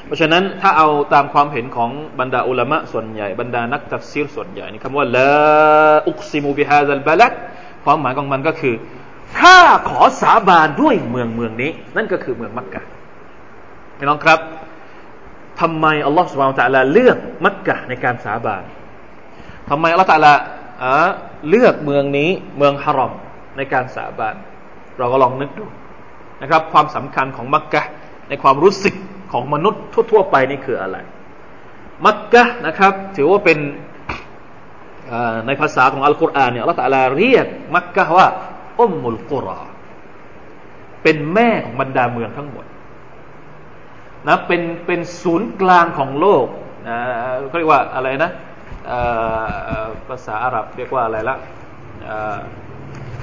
[0.07, 7.33] เพราะฉะนั้นถ้าเอาตามความเห็นของบรรดาอุลามะส่วนใหญ่บรรดานักตัฟซีรส่วนใหญ่นี่คำว่าلا أقسم بهذا البلد
[7.85, 8.75] ความหมายของมันก็คือ
[9.37, 12.83] ข้าขอสาบานด้วยเมืองเมืองนี้ นั่นก็คือเมืองมักกะ
[13.99, 14.39] พี่น้องครับ
[15.61, 18.63] ทำไมอัลลอฮฺสุบานตะลาเลือกมักกะในการสาบาน
[19.71, 20.33] ทำไมอัลลอฮฺตะลา
[21.49, 23.13] เลือกเมืองนี้เมืองฮารอม
[23.57, 24.35] ในการสาบาน
[24.99, 25.67] เราก็ลองนึกดู
[26.43, 27.83] นะครับ ความสำคัญของมักกะ
[28.29, 28.95] ในความรู้สึก
[29.33, 30.97] ของมนุษย์ทั่ว ๆ ไปนี่คืออะไร
[32.07, 33.59] มักกะนะครับ ถือว่าเป็น
[35.47, 38.27] ในภาษาของอัลกุรอานเนี่ยอัลลอฮฺตะลาเรียกมักกะว่า
[38.81, 39.61] อุมมุลกุรอ
[41.03, 42.67] เป็นแม่ของบรรดาเมืองทั้งหมด
[44.29, 46.47] นะเป็นเป็นศูนย์กลางของโลก
[46.89, 46.99] นะ
[47.49, 48.31] เขาเรียกว่าอะไรนะ
[50.09, 51.37] ภาษาอาหรับเรียกว่าอะไรละ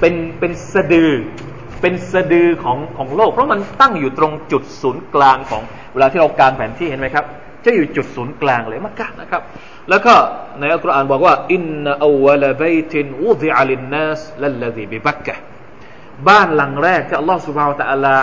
[0.00, 1.12] เป็นเป็นสะดือ
[1.80, 7.26] เป็นสะดือของของโลก เพราะมันตั้งอยู่ตรงจุดศูนย์กลางของเวลาที่เราการแผนที่เห็นไหมครับ
[7.66, 9.42] จะอยู่จุดศูนย์กลางเลยมักกะนะครับ
[9.90, 10.14] แล้วก็
[10.58, 15.34] ในอัลกุรอานบอกว่าอินนอวลเบตินอูดิอัลินนัสลัลลดีบิบักกะ
[16.28, 18.16] บ้านหลังแรกที่อัลลอฮฺสุบฮาวตะอัลา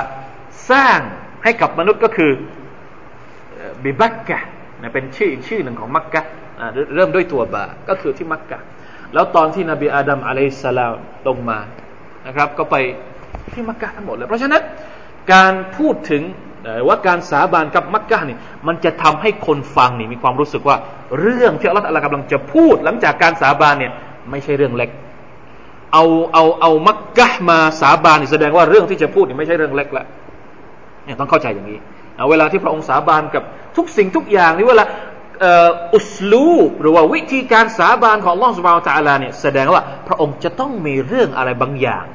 [0.71, 0.99] สร้าง
[1.43, 2.31] ให้กับมนุษย์ก็คือ
[3.83, 4.39] บิบักกะ
[4.93, 6.21] เป็นชื่ออีกชื่อหนึ่งของมักกะ
[6.95, 8.59] เริ่มด้วยตัวบาก็คือที่มักกะ
[9.13, 10.93] แล้วตอนที่นบีอาดัมอะลัยสลาม
[11.27, 11.59] ลงมา
[12.27, 12.75] นะครับ ก็ไป
[13.53, 14.61] ที่มักกะทั้งหมดเลย เพราะฉะนั้น
[15.33, 16.23] การพูดถึง
[16.87, 20.75] ว่าการสาบานกับมักกะนี่มันจะทำให้คนฟังนี่มีความรู้สึกว่า
[21.21, 23.91] เรื่องที่อัลลอฮฺกำลังจะพูด หลังจากการสาบานเนี่ย
[24.31, 24.89] ไม่ใช่เรื่องเล็ก
[25.93, 30.05] เอาเอาเอามักกะมาสาบานนี่แสดงว่าเรื่องที่จะพูดนี่ไม่ใช่เรื่องเล็กละ
[31.05, 31.79] เนี่ยต้องเข้าใจอย่างนี้
[32.29, 33.43] เวลาที่พระองค์สาบานกับ
[33.77, 34.85] ทุกสิ่งทุกอย่างนี่เวลา
[35.95, 42.05] อุสลูปหรือว่าวิธีการสาบานของล่องสบาวตาลาเนี่ยแสดงว่าพระองค์จะต้องมีเรื่องอะไรบางอย่าง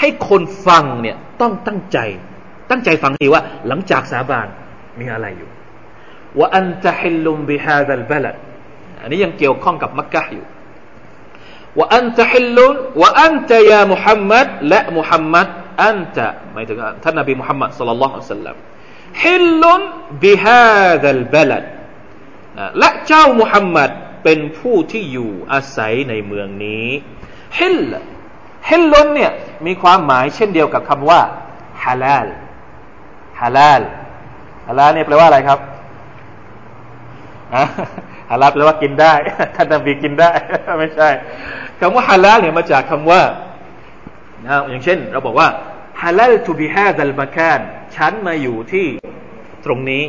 [0.00, 1.98] ให้คนฟังเนี่ยต้องตั้งใจ
[2.70, 4.48] ตั้งใจฟังดีว่า หลังจากสาบาน
[5.00, 5.50] มีอะไรอยู่
[6.38, 8.36] ว่าอันจะฮิลลุมบิฮาดัลบลัด
[9.00, 10.44] อันนี้ยังเกี่ยวข้องกับมักกะอยู่
[11.78, 15.46] ว่าอันจะฮิลลุนว่าอันจะยามุฮัมมัดและมุฮัมมัด
[15.84, 18.56] อันจะหมายถึงท่านนบีมุฮัมมัดสัลลัลลอฮุอะลัยฮิสัลลัม
[19.24, 19.80] ฮิลลุน
[20.22, 21.64] บิฮาดัลบลัด
[22.78, 23.90] และเจ้ามุฮัมมัด
[24.24, 26.86] เป็นผู้ที่อยู่อาศัยในเมืองนี้
[27.58, 27.78] حل
[28.70, 29.32] حل เนี่ย
[29.66, 31.20] มีความหมายเช่นเดียวกับคำว่า
[31.84, 32.26] ฮาลาล
[33.40, 33.80] ฮาลาล
[34.66, 35.58] ฮาลาลเนี่ยแปลว่าอะไรครับ
[38.30, 39.12] ฮาลาลแปลว่ากินได้
[39.56, 40.30] ท่านนบีกินได้
[40.78, 41.08] ไม่ใช่
[41.80, 43.20] คำว่าฮาลาลเนี่ยมาจากคำว่า
[44.44, 45.48] นะอย่างเช่น เราบอกว่า
[46.02, 47.60] حللت بهذا المكان
[47.96, 48.86] ฉันมาอยู่ที่
[49.64, 50.02] ตรงนี้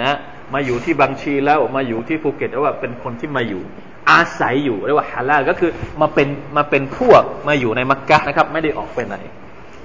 [0.00, 0.16] นะ
[0.54, 3.62] มาอยู่ที่บางชีแล้วมาอยู่ที่ภูเก็ตเรียกว่าเป็นคนที่มาอยู่
[4.10, 9.16] อาศัยอยู่เรียกว่าฮาลาลก็คือมาเป็นมาเป็นพวกมาอยู่ในมักกะนะครับ ไม่ได้ออกไปไหน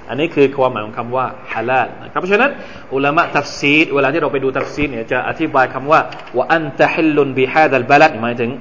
[0.09, 2.51] อันนี้คือความหมายของคำว่าฮาลาลนะครับเพราะฉะนั้น
[2.93, 5.99] อุลามะตัฟซีรเวลาที่เราไปดูตัฟซีรเนี่ยจะอธิบายคำว่า
[6.37, 8.51] وأنت حل بهذا البلد หมายถึง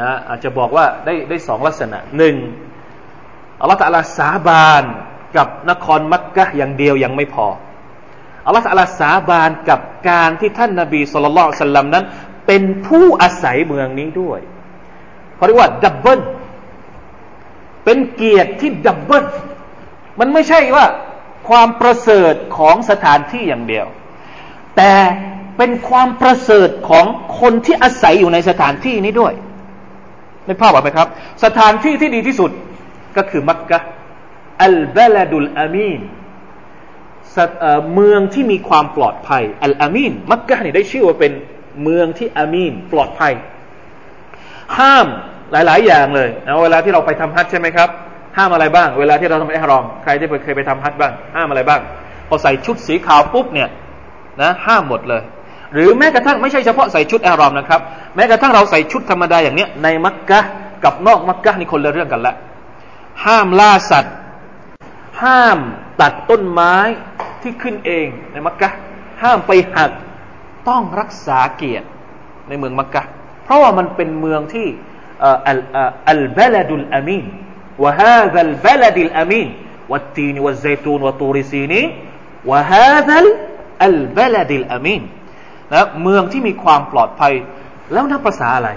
[0.00, 2.36] นะอาจจะบอกว่าได้ได้สองลักษณะหนึ่ง
[3.60, 4.84] อัลลอฮฺตะลาสาบาน
[5.36, 7.46] กับนครมักกะอย่างเดียวยังไม่พอ
[8.46, 12.04] อัลลอฮฺตะลาสาบานกับการที่ท่านนาบีصلى الله عليه وسلم นั้น
[12.46, 14.40] เป็นผู้อาศัยเมืองนี้ด้วย
[15.36, 16.20] เขาเรียกว่าดับเบิล
[17.84, 19.24] เป็นเกียรติที่ดับเบิล
[20.20, 20.86] มันไม่ใช่ว่า
[21.48, 23.86] ความประเสริฐของสถานที่อย่างเดียว
[24.76, 24.92] แต่
[25.56, 27.06] เป็นความประเสริฐของ
[27.40, 29.32] คนที่อาศัยอยู่ในสถานที่นี้ด้วย
[30.46, 31.08] ในภาพว่าไหมครับ
[31.44, 32.50] สถานที่ที่ดีที่สุด
[33.16, 33.78] ก็คือมักกะ
[34.62, 36.00] อัลบาลดุลอามีน
[37.94, 41.32] เมืองที่มีความปลอดภัย อัลอามีนมักกะนี่ได้ชื่อว่าเป็น
[41.82, 43.32] เมืองที่อามีนปลอดภัย
[44.78, 45.06] ห้าม
[45.52, 47.90] หลาย ๆ อย่างเลยนะเวลาที่เราไปทำฮัจใช่ไหมครับ
[48.38, 51.80] ห้ามอะไรบ้าง เวลาที่เราทำอิฮรอม ใครที่เคยไปทำฮัจบ้าง ห้ามอะไรบ้าง
[52.28, 53.68] พอใส่ชุดสีขาวปุ๊บเนี่ย
[54.42, 55.22] นะห้ามหมดเลย
[55.74, 57.80] หรือแม้กระทั่งไม่ใช่เฉพาะใส่ชุดอิฮรอมนะครับ
[58.16, 60.40] แม้กระทั่งเราใส่ชุดธรรมดาอย่างเนี้ยในมักกะ
[60.84, 62.34] กับนอกมักกะนี่คนละเรื่องกันละ
[63.24, 64.14] ห้ามล่าสัตว์
[65.22, 65.58] ห้าม
[66.00, 66.74] ตัดต้นไม้
[67.42, 68.68] ที่ขึ้นเองในมักกะ
[69.22, 69.90] ห้ามไปหัก
[70.68, 71.86] ต้องรักษาเกียรติ
[72.48, 73.02] ในเมืองมักกะ
[73.44, 74.66] เพราะว่ามันเป็นเมืองที่
[76.08, 77.24] อัลเบลดุลอามีน
[77.83, 79.47] وهذا البلد الأمين
[79.89, 81.89] والتين والزيتون والطور سينين
[82.45, 83.17] وهذا
[83.81, 85.03] البلد الأمين
[85.73, 87.33] นะเมืองที่มีความปลอดภัย
[87.93, 88.69] แล้วนับภาษาอะไร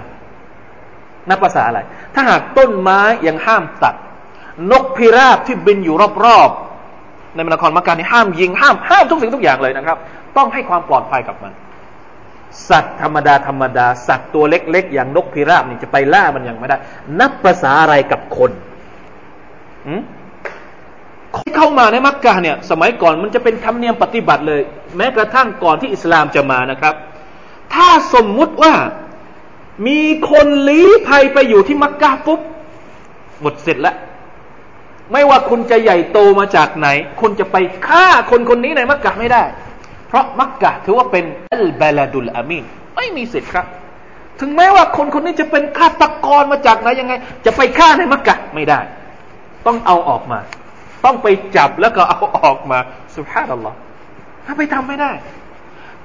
[1.28, 1.80] นับภาษาอะไร
[2.14, 3.94] ถ้าหากต้นไม้ยังห้ามตัด
[4.70, 9.96] นกพิราบที่บินอยู่รอบๆ ในมณฑลมักกะนี่ห้ามยิงห้ามห้ามทุกสิ่งทุกอย่างเลยนะครับ
[10.36, 11.52] ต้องให้ความปลอดภัยกับมัน
[12.70, 16.76] สัตว์ธรรมดาธรรมดา สัตว์ตัวเล็กๆ อย่างนกพิราบนี่จะไปล่ามันยังไม่ได้
[17.20, 18.50] นับภาษาอะไรกับคน
[21.55, 24.61] เข้ามาในมักกะเนี่ย สมัยก่อนมันจะเป็นธรรมเนียมปฏิบัติเลย
[24.97, 26.95] แม้กระทั่งก่อนที่อิสลามจะมานะครับ
[27.73, 28.73] ถ้าสมมุติว่า
[29.87, 29.99] มี
[30.31, 32.39] คนลี้ภัยไปอยู่ที่มักกะปุ๊บ
[33.41, 33.95] หมดเสร็จแล้ว
[35.11, 36.87] ไม่ว่าคุณจะใหญ่โตมาจากไหน
[37.21, 39.43] คุณจะไปฆ่าคนคนนี้ในมักกะไม่ได้
[40.07, 42.63] เพราะมักกะถือว่าเป็นอัลบาลาดุลอามีน
[42.95, 43.65] ไม่มีสิทธิ์ครับ
[44.39, 47.13] ถึงแม้ว่าคนคนนี้จะเป็นฆาตกรมาจากไหนยังไง
[47.45, 48.79] จะไปฆ่าในมักกะไม่ได้
[49.67, 50.39] ต้องเอาออกมา
[51.05, 52.79] ต้องไปจับแล้วก็เอาออกมา
[53.15, 53.77] สุภาพอัลลอฮ์
[54.45, 55.11] ถ้าไปทำไม่ได้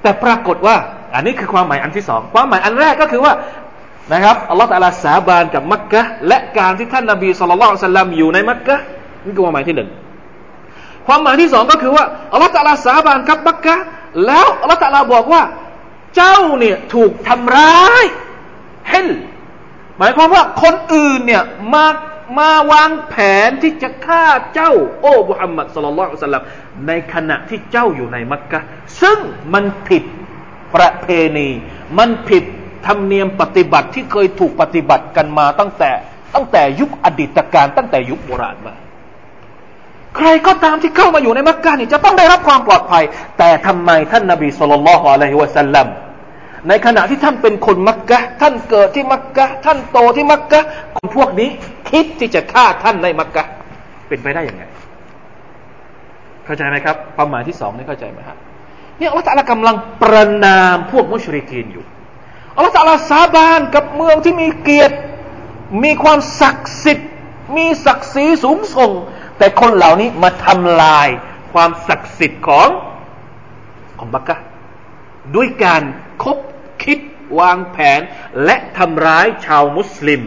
[0.01, 0.75] แต่ปรากฏว่า
[1.13, 3.33] อันนี้คือความหมายอันที่สองความหมายอันแรกก็คือว่า
[4.13, 8.75] นะครับอัลลอฮฺตะลาสาบานกับมักกะและการที่ท่านนาบีสุลต่านสัลลัมอยู่ในมักกะ
[9.25, 9.89] นี่คือความหมายที่หนึ่ง
[11.07, 13.75] ความหมายที่สองก็คือว่าอัลลอฮฺตะลาสาบานกับมักกะ
[14.25, 15.41] แล้วอัลลอฮฺตะลาบอกว่า
[16.15, 18.03] เจ้าเนี่ยถูกทำร้าย
[18.89, 19.09] เฮล
[19.99, 21.43] หมายความว่าคนอื่นเนี่ย
[21.73, 21.85] มา
[22.37, 23.15] มาวางแผ
[23.47, 26.45] นที่จะฆ่าเจ้า โอ้บุฮัมมัดสุลลัลสัลลัม
[26.87, 28.59] ในขณะที่เจ้าอยู่ในมักกะ
[29.01, 29.17] ซึ่ง
[29.53, 30.03] มันผิด
[30.75, 31.49] ประเพณี
[31.97, 32.43] มันผิด
[32.87, 35.91] ธรรมเนียมปฏิบัติที่เคยถูกปฏิบัติกันมาตั้งแต่
[36.35, 38.75] ตั้งแต่ยุคอดีตการตั้งแต่ยุคโบราณมา
[40.15, 43.03] ใครก็ตามที่เข้ามาอยู่ในมักกะนี่จะต้องได้รับความปลอดภัย
[43.37, 45.87] แต่ทำไมท่านนาบีสุลต่านละฮ์อะลัยฮิวะสัลลัม
[46.67, 50.59] ในขณะที่ท่านเป็นคนมักกะท่านเกิดที่มักกะท่านโตที่มักกะ
[50.93, 51.49] คนพวกนี้
[51.89, 53.43] คิดที่จะฆ่าท่านในมักกะ
[54.07, 54.63] เป็นไปได้อยังไง
[56.45, 58.37] เข้าใจไหมครับ ความหมายที่สองนี่เข้าใจไหมครับ
[58.97, 61.85] เนี่ยอัลลอฮฺกำลังประนามพวกมุชริกีนอยู่
[62.55, 64.97] อัลลอฮฺตะลาสาบานกับเมืองที่มีเกียรติ
[65.83, 67.09] มีความศักดิ์สิทธิ์
[67.57, 68.91] มีศักดิ์ศรีสูงส่ง
[69.37, 71.07] แต่คนเหล่านี้มาทำลาย
[71.53, 72.69] ความศักดิ์สิทธิ์ของ
[73.99, 74.37] ของบักกะ
[75.35, 75.83] ด้วยการ
[76.23, 76.37] คบ
[76.83, 76.99] คิด
[77.39, 77.99] วางแผน
[78.45, 80.21] และทำร้ายชาวมุสลิม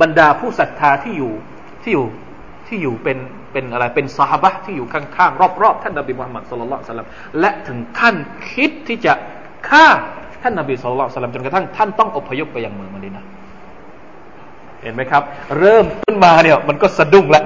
[0.00, 1.32] บรรดาผู้ศรัทธาที่อยู่
[1.82, 2.06] ที่อยู่
[2.68, 3.18] ที่อยู่เป็น
[3.52, 8.14] เป็นอะไรเป็นสาบะที่อยู่ข้างๆรอบๆท่านนบีมุฮัมมัดสุลลัลสลัมและถึงขั้น
[8.52, 9.12] คิดที่จะ
[9.68, 9.86] ฆ่า
[10.42, 13.24] ท่านนบีสุลต่านจนกระทั่งท่านต้องอพยพไปยังเมืองมดีนะ
[14.82, 15.22] เห็นไหมครับ
[15.58, 17.44] เริ่มขึ้นมาเนี่ยมันก็สะดุ้งล้ว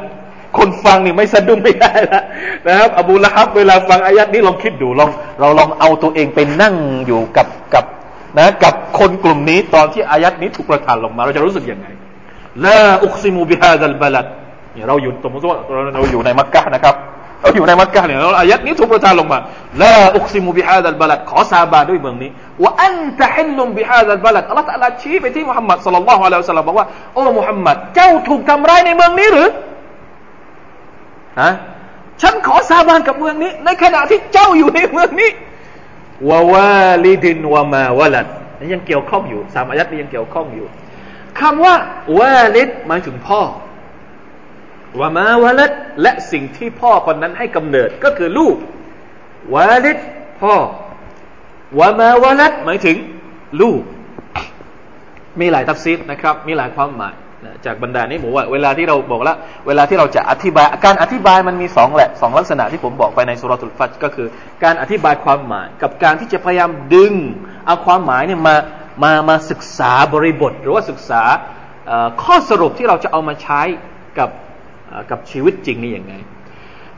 [0.59, 2.25] คนฟังนี่ไม่สะดุ้งไม่ได้แล้ว
[2.67, 5.11] นะครับ อบูละฮับเวลาฟังอายัดนี้ลองคิดดูลอง
[5.41, 6.75] เราลองเอาตัวเองไปนั่ง
[7.07, 7.85] อยู่กับกับ
[8.39, 11.87] นะกับคนกลุ่มนี้ตอนที่อายัดนี้ถูกประทานลงมา เราจะรู้สึกยังไง
[12.65, 14.27] ละอุคซิมูบิฮาดัลบาลัด
[14.75, 15.57] เนี่ยเราอยู่สมมติว่า
[15.95, 16.95] เราอยู่ในมักกะนะครับ
[17.43, 19.39] เราอยู่ในมักกะเนี่ยเราอายัดนี้ถูกประทานลงมา
[19.83, 22.31] ลาอุกซิมุบิฮาดัลบาลัดขอสาบานด้วยเมืองนี้
[22.63, 29.49] ว่าอันตะฮิลลุมบิฮาดัลบาลัดอัลลอฮฺตะลาชี้ไปที่มุฮัมมัดสัลลัลลอฮุอะลัยฮิวะสัลลัมบอกว่าโอ้มุฮัมมัดเจ้าถูกทำร้ายในเมืองนี้หรือ
[31.41, 31.51] ฮะ
[32.23, 35.31] ฉันขอสาบานกับเมืองนี้ ในขณะที่เจ้าอยู่ในเมืองนี้
[36.29, 38.27] วาวาลิดินวามาวาลัด
[38.73, 40.67] ยังเกี่ยวข้องอยู่สามอายัดนี้ยังเกี่ยวข้องอยู่
[41.43, 41.75] คำว่า
[42.19, 43.41] วาลิดหมายถึงพ่อ
[45.01, 45.73] วามาวลัด
[46.03, 48.57] และสิ่งที่พ่อคนนั้นให้กำเนิดก็คือลูก
[49.55, 49.99] วาลิด
[50.41, 50.55] พ่อ
[51.79, 52.97] วามาวลัดหมายถึง
[53.61, 53.81] ลูก
[55.41, 57.15] มีหลายทัฟซีดนะครับ มีหลายความหมาย
[57.67, 64.29] จากบรรดานี้ผมว่าเวลาที่เราบอกแล้วเวลาที่เราจะอธิบายการอธิบายมันมีสองแหละสองลักษณะที่ผมบอกไปในสุรทูลฟัจก็คือ
[64.65, 67.13] การอธิบายความหมาย กับการที่จะพยายามดึง
[67.67, 68.57] เอาความหมายเนี่ยมา
[69.03, 71.23] มามาศึกษาบริบท หรือว่าศึกษา
[72.23, 73.61] ข้อสรุปที่เราจะเอามาใช้
[74.19, 74.31] กับ
[75.11, 76.15] กับชีวิตจริงนี่ยังไง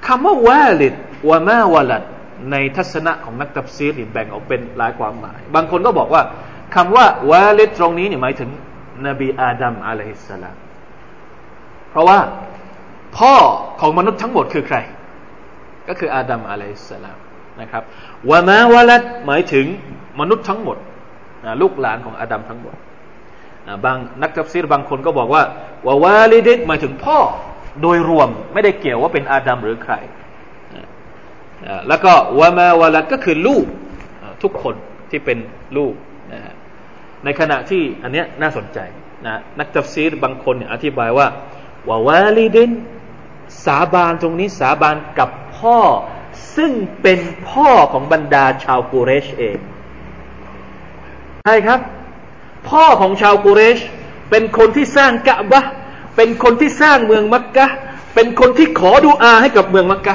[0.06, 0.94] คำว่าวาลิด
[1.28, 2.02] วะมาวาลัด
[2.50, 6.22] ในทัศนะของนักตัฟซีรแบ่งออกเป็นหลายความหมาย บางคนก็บอกว่า
[6.74, 8.50] คำว่าวาลิดตรงนี้เนี่ยหมายถึง
[9.06, 10.56] นบีอาดัมอะลัยฮิสสลาม
[11.90, 12.18] เพราะว่า
[13.18, 13.34] พ่อ
[13.80, 14.78] ของมนุษย์ทั้งหมดคือใคร
[15.88, 17.18] ก็คืออาดัมอะลัยฮิสสลาม
[17.60, 17.82] นะครับ
[18.30, 19.66] วะมาวาลัดหมายถึง
[20.20, 20.76] มนุษย์ทั้งหมด
[21.62, 22.74] ลูกหลานของอาดัมทั้งหมด
[23.84, 25.42] บางนักตัฟซีรบางคนก็บอกว่า
[25.86, 27.18] วาวาลิดิหมายถึงพ่อ
[27.82, 29.94] โดยรวมไม่ได้เกี่ยวว่าเป็นอาดัมหรือใคร
[31.88, 33.66] แล้วก็วามาวลัดก็คือลูก
[34.42, 34.74] ทุกคน
[35.10, 35.38] ที่เป็น
[35.76, 35.94] ลูก
[36.32, 36.40] นะ
[37.24, 38.78] ในขณะที่อันเนี้ยน่าสนใจ
[39.26, 41.26] นะนักตัฟซีรบางคนเนี่ยอธิบายว่า
[41.88, 42.70] วาวาลิดิน
[43.66, 45.78] สาบานตรงนี้สาบานกับพ่อ
[46.56, 49.58] ซึ่งเป็นพ่อของบรรดาชาวกูเรชเอง
[51.44, 51.80] ใช่ครับ
[52.68, 53.78] พ่อของชาวกูเรช
[54.30, 55.64] เป็นคนที่สร้างกะบะ
[56.16, 57.66] เป็นคนที่สร้างเมืองมักกะ
[58.14, 60.14] เป็นคนที่ขอดูอาให้กับเมืองมักกะ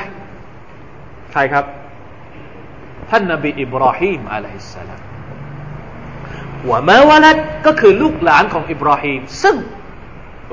[1.31, 1.65] ใช่ครับ
[3.09, 5.01] ท่านนบีอิบราฮิมอะลัยฮิสสลาม
[6.63, 9.55] หัวะมาวลัดก็คือลูกหลานของอิบราฮิมซึ่ง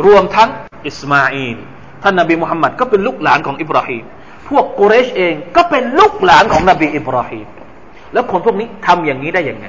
[0.06, 0.50] รวมทั้ง
[0.86, 1.56] อิสมาอีล
[2.02, 4.04] ท่านนบีมุฮัมมัดก็เป็นลูกหลานของอิบราฮิม
[4.48, 7.46] พวกกุเรชเองก็เป็นลูกหลานของนบีอิบราฮิม
[8.12, 9.66] แล้วคนพวกนี้ทำอย่างนี้ได้ยังไง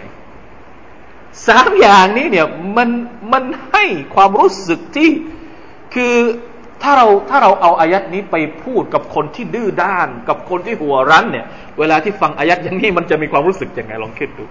[1.47, 2.89] สามอย่างนี้เนี่ยมัน
[3.33, 3.83] มันให้
[4.15, 5.09] ความรู้สึกที่
[5.93, 6.15] คือ
[6.81, 11.45] ถ้าเราถ้าเราเอาอายัดนี้ไปพูดกับคนที่ดื้อด้าน กับคนที่หัวรั้นเนี่ย
[11.79, 14.45] เวลาที่ฟังอายัดอย่างนี้มันจะมีความรู้สึกยังไงลองคิดดู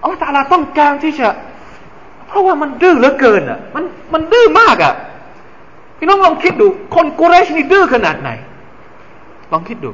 [0.00, 1.28] อัลลอฮฺตาลาต้องการที่จะ
[2.26, 4.94] เพราะว่ามันดื้อเหลือเกินอะมันมันดื้อมากอะ
[5.98, 8.30] พี่น้องลองคิดดู คนกุเรชนี่ดื้อขนาดไหน
[9.52, 9.90] ลองคิดดู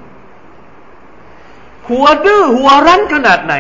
[1.89, 3.55] หัวดื้อหัวรั้นขนาดไหน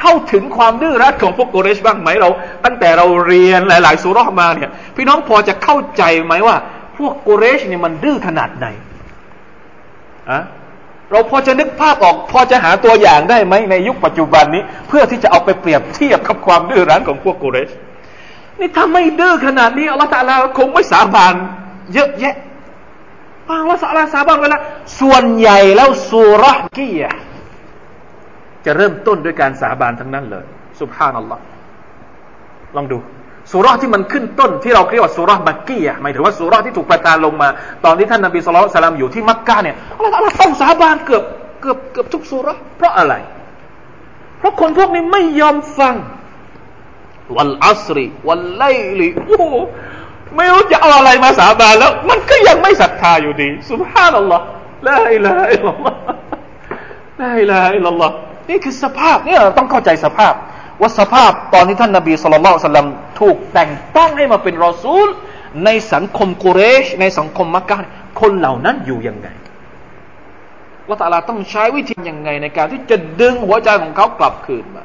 [0.00, 2.30] เข้าถึงความดื้อรั้นของพวกโกเรชบ้างไหมเรา
[2.64, 6.56] ตั้งแต่เราเรียนหลาย ๆสุรษมาเนี่ย พี่น้องพอจะเข้าใจไหมว่า
[6.98, 8.66] พวกโกเรชเนี่ยมันดื้อขนาดไหน
[10.30, 10.40] อะ
[11.10, 17.70] เราพอจะนึกภาพออก พอจะหาตัวอย่างได้ไหมในยุคปัจจุบันนี้ เพื่อที่จะเอาไปเปรียบเทียบกับความดื้อรั้นของพวกโกเรช
[18.58, 21.34] นี่ถ้าไม่ดื้อขนาดนี้อัลลอฮฺตาลาคงไม่สาบาน
[21.94, 22.34] เยอะแยะ
[23.48, 24.58] อัลลอฮฺสาลาสาบานเวลา
[25.00, 27.02] ส่วนใหญ่แล้วสุรห์กีย
[28.66, 30.44] จะเริ่มต้นด้วยการสาบานทั้งนั้นเลย
[30.80, 31.42] สุบฮานัลลอฮ์
[32.76, 32.98] ลองดู
[33.52, 37.48] สุรที่มันขึ้นต้นที่เราเรียกว่าสุรมักกี้อะหมายถึงว่าสุรที่ถูกประทานลงมา
[37.84, 40.08] ตอนที่ท่านนบีสุลต่านอยู่ที่มักกะเนี่ยเรา
[40.40, 41.24] ต้องสาบานเกือบ
[41.60, 43.14] เกือบเกือบทุกสุรเพราะอะไร
[44.38, 45.94] เพราะคนพวกนี้ไม่ยอมฟัง
[47.36, 48.64] วันอัสรีวันไล
[49.00, 49.46] ลีโอ้
[50.36, 54.44] ไม่รู้จะเอาอะไรมาสาบานแล้ว มันก็ยังไม่ศรัทธาอยู่ดีสุบฮานัลลอฮ์
[54.88, 58.14] لا إله إلا الله لا إله إلا الله
[58.48, 60.34] นี่คือสภาพเนี่ยต้องเข้าใจสภาพ
[60.80, 62.88] ว่าสภาพตอนที่ท่านนาบีصلى الله عليه وسلم
[63.20, 65.08] ถูกแต่งตั้งให้มาเป็นรอซูล
[65.64, 67.76] ในสังคมกุเรช ในสังคมมักกะ
[68.20, 69.28] คนเหล่านั้นอยู่ยังไง
[70.88, 74.84] ว่าตาลาต้องใช้วิธียังไงในการที่จะดึงหัวใจของเขากลับคืนมา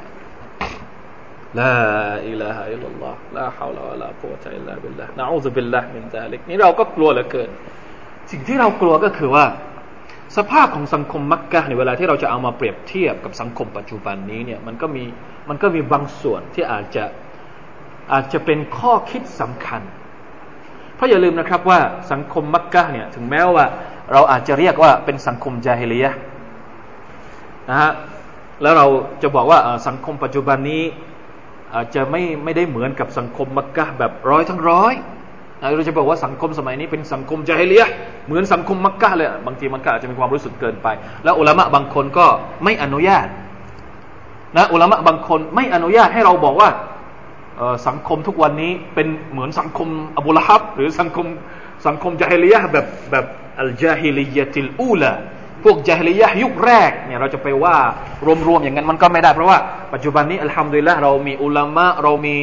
[1.60, 7.48] لا إله إلا الله لا حول ولا قوة إلا بالله نعوذ بالله من ذلك นี่เราก็กลัวเหลือเกิน
[8.30, 9.44] สิ่งที่เรากลัวก็คือว่า
[10.36, 15.04] สภาพของสังคมมักกะในเวลาที่เราจะเอามาเปรียบเทียบกับสังคมปัจจุบันนี้เนี่ยมันก็มี
[15.48, 17.04] มันก็มีบางส่วนที่อาจจะ
[18.12, 19.82] อาจจะเป็นข้อคิดสำคัญ
[20.94, 21.80] เพราะอย่าลืมนะครับว่า
[22.12, 23.66] สังคมมักกะเนี่ยถึงแม้ว่า
[24.12, 26.12] เราอาจจะเรียกว่าเป็นสังคมจาฮิลียะ
[27.68, 27.90] นะฮะ
[28.62, 28.86] แล้วเรา
[29.22, 30.82] จะบอกว่าสังคมปัจจุบันนี้
[31.74, 34.94] อาจจะไม่ไม่ได้เหมือนกับสังคมมักกะแบบร้อยทั้งร้อย
[35.60, 37.84] เราจะบอกว่าสังคมสมัยนี้เป็นสังคมจาฮิเลีย
[38.26, 40.88] เหมือนสังคมมักกะเลยบางทีมักกะอาจจะมีความรู้สึกเกินไป
[41.24, 42.26] แล้วอุลามะบางคนก็
[42.64, 43.26] ไม่อนุญาต
[44.56, 46.68] นะอุลามะบางคนไม่อนุญาตให้เราบอกว่า
[47.88, 49.88] สังคมทุกวันนี้เป็นเหมือนสังคม
[50.18, 51.26] อบูละฮับหรือสังคม
[51.86, 53.24] สังคมจาฮิลียแบบแบบ
[53.60, 55.12] อัลจาฮิลียะติลอูลา
[55.64, 57.76] พวกจาฮิลียะยุคแรกเนี่ยเราจะไปว่า
[58.46, 59.58] รวมๆอย่างนั้นมันก็ไม่ได้ เพราะว่า
[59.94, 62.36] ปัจจุบันนี้อัลฮัมดุลิลละเรามีอุลามะเรามี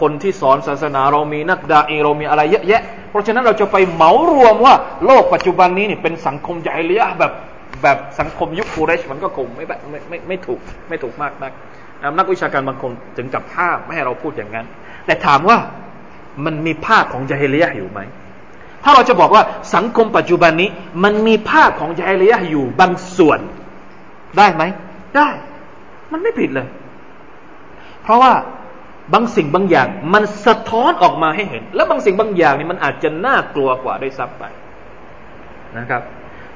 [0.00, 4.74] คนที่สอนศาสนา เรามีนักดาอีเรามีอะไรเยอะแยะ เพราะฉะนั้นเราจะไปเหมารวมว่า
[5.06, 7.32] โลกปัจจุบันนี้นี่เป็นสังคมจาฮิลียะแบบ
[7.82, 11.52] แบบสังคมยุคฟูเรชมันก็คงไม่ไม่ไม่ไม่ถูกไม่ถูกมากนัก
[12.18, 14.66] นักวิชาการบางคนถึงกับภาพไม่ให้เราพูดอย่างนั้น
[15.06, 15.56] แต่ถามว่า
[16.44, 18.00] มันมีภาพของจาฮิลียะอยู่ไหม
[18.84, 19.42] ถ้าเราจะบอกว่า
[19.74, 20.68] สังคมปัจจุบันนี้
[21.04, 23.38] มันมีภาพของจาฮิลียะอยู่บางส่วน
[24.38, 24.62] ได้ไหม
[25.16, 25.28] ได้
[26.12, 26.68] มันไม่ผิดเลย
[28.02, 28.32] เพราะว่า
[29.12, 34.44] บางสิ่งบางอย่าง มันสะท้อนออกมาให้เห็น และบางสิ่งบางอย่างนี่มันอาจจะน่ากลัวกว่าได้ซ้ำไป
[35.78, 36.02] นะครับ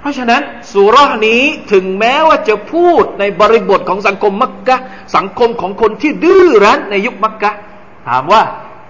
[0.00, 4.76] เพราะฉะนั้นสุรานี้ถึงแม้ว่าจะพูดในบริบทของสังคมมักกะ
[5.16, 7.52] สังคมของคนที่ดื้อรั้นในยุคมักกะ
[8.08, 8.42] ถามว่า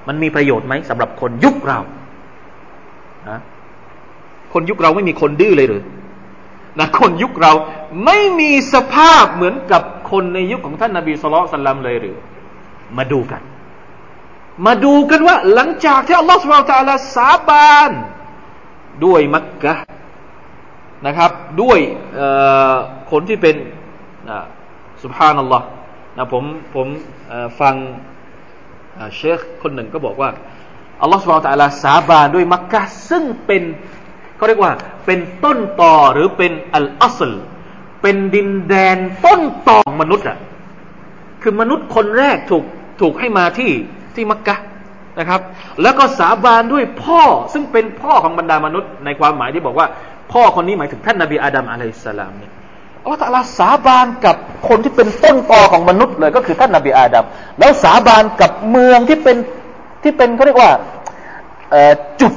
[0.08, 3.38] มันมีประโยชน์ไหมสำหรับคนยุคเราะ
[4.52, 5.82] คนยุคเราไม่มีคนดื้อเลยหรือ
[6.78, 7.52] นะคนยุคเรา
[8.04, 12.16] ไม่มีสภาพเหมือนกับคนในยุคของท่านนาบีสุลต่านลมเลยหรือ
[12.98, 13.42] มาดูกัน
[14.66, 17.90] มาดูกันว่า หลังจากที่อัลลอฮฺสุบไบร์ตะลาสาบาน
[19.04, 19.74] ด้วยมักกะ
[21.06, 21.30] นะครับ
[21.62, 21.78] ด้วย
[23.10, 23.56] คนที่เป็น
[25.02, 25.66] สุภานัลลอฮ์
[26.16, 26.44] นะผม
[26.74, 26.86] ผม
[27.60, 27.74] ฟัง
[29.16, 30.30] เชคคนหนึ่งก็บอกว่า
[31.02, 33.62] อัลลอฮฺสุบานตะลาสาบานด้วยมักกะซึ่งเป็น
[34.36, 34.72] เขาเรียกว่า
[35.06, 37.32] เป็นต้นต่อหรือเป็นอัลอัสล
[38.02, 40.38] เป็นดินแดนต้นต่อมนุษย์อะ
[41.42, 42.64] คือมนุษย์คนแรกถูก
[43.00, 43.70] ถูกให้มาที่
[44.14, 44.56] ที่มักกะ
[45.18, 45.40] นะครับ
[45.82, 47.22] แล้วก็สาบานด้วยพ่อ
[47.52, 49.86] ซึ่งเป็นพ่อของบรรดามนุษย์ ในความหมายที่บอกว่า
[50.32, 52.52] พ่อคนนี้หมายถึงท่านนาบีอาดัมอะลัยสลามเนี่ย
[53.02, 54.36] อัลลอฮฺตะลาสาบานกับ
[54.68, 57.24] คนที่เป็นต้นตอของมนุษย์เลยก็คือท่านนาบีอาดัม
[57.58, 59.36] แล้วสาบานกับเมืองที่เป็น
[60.04, 60.70] ที่เป็นเขาเรียกว่า
[62.20, 62.32] จุด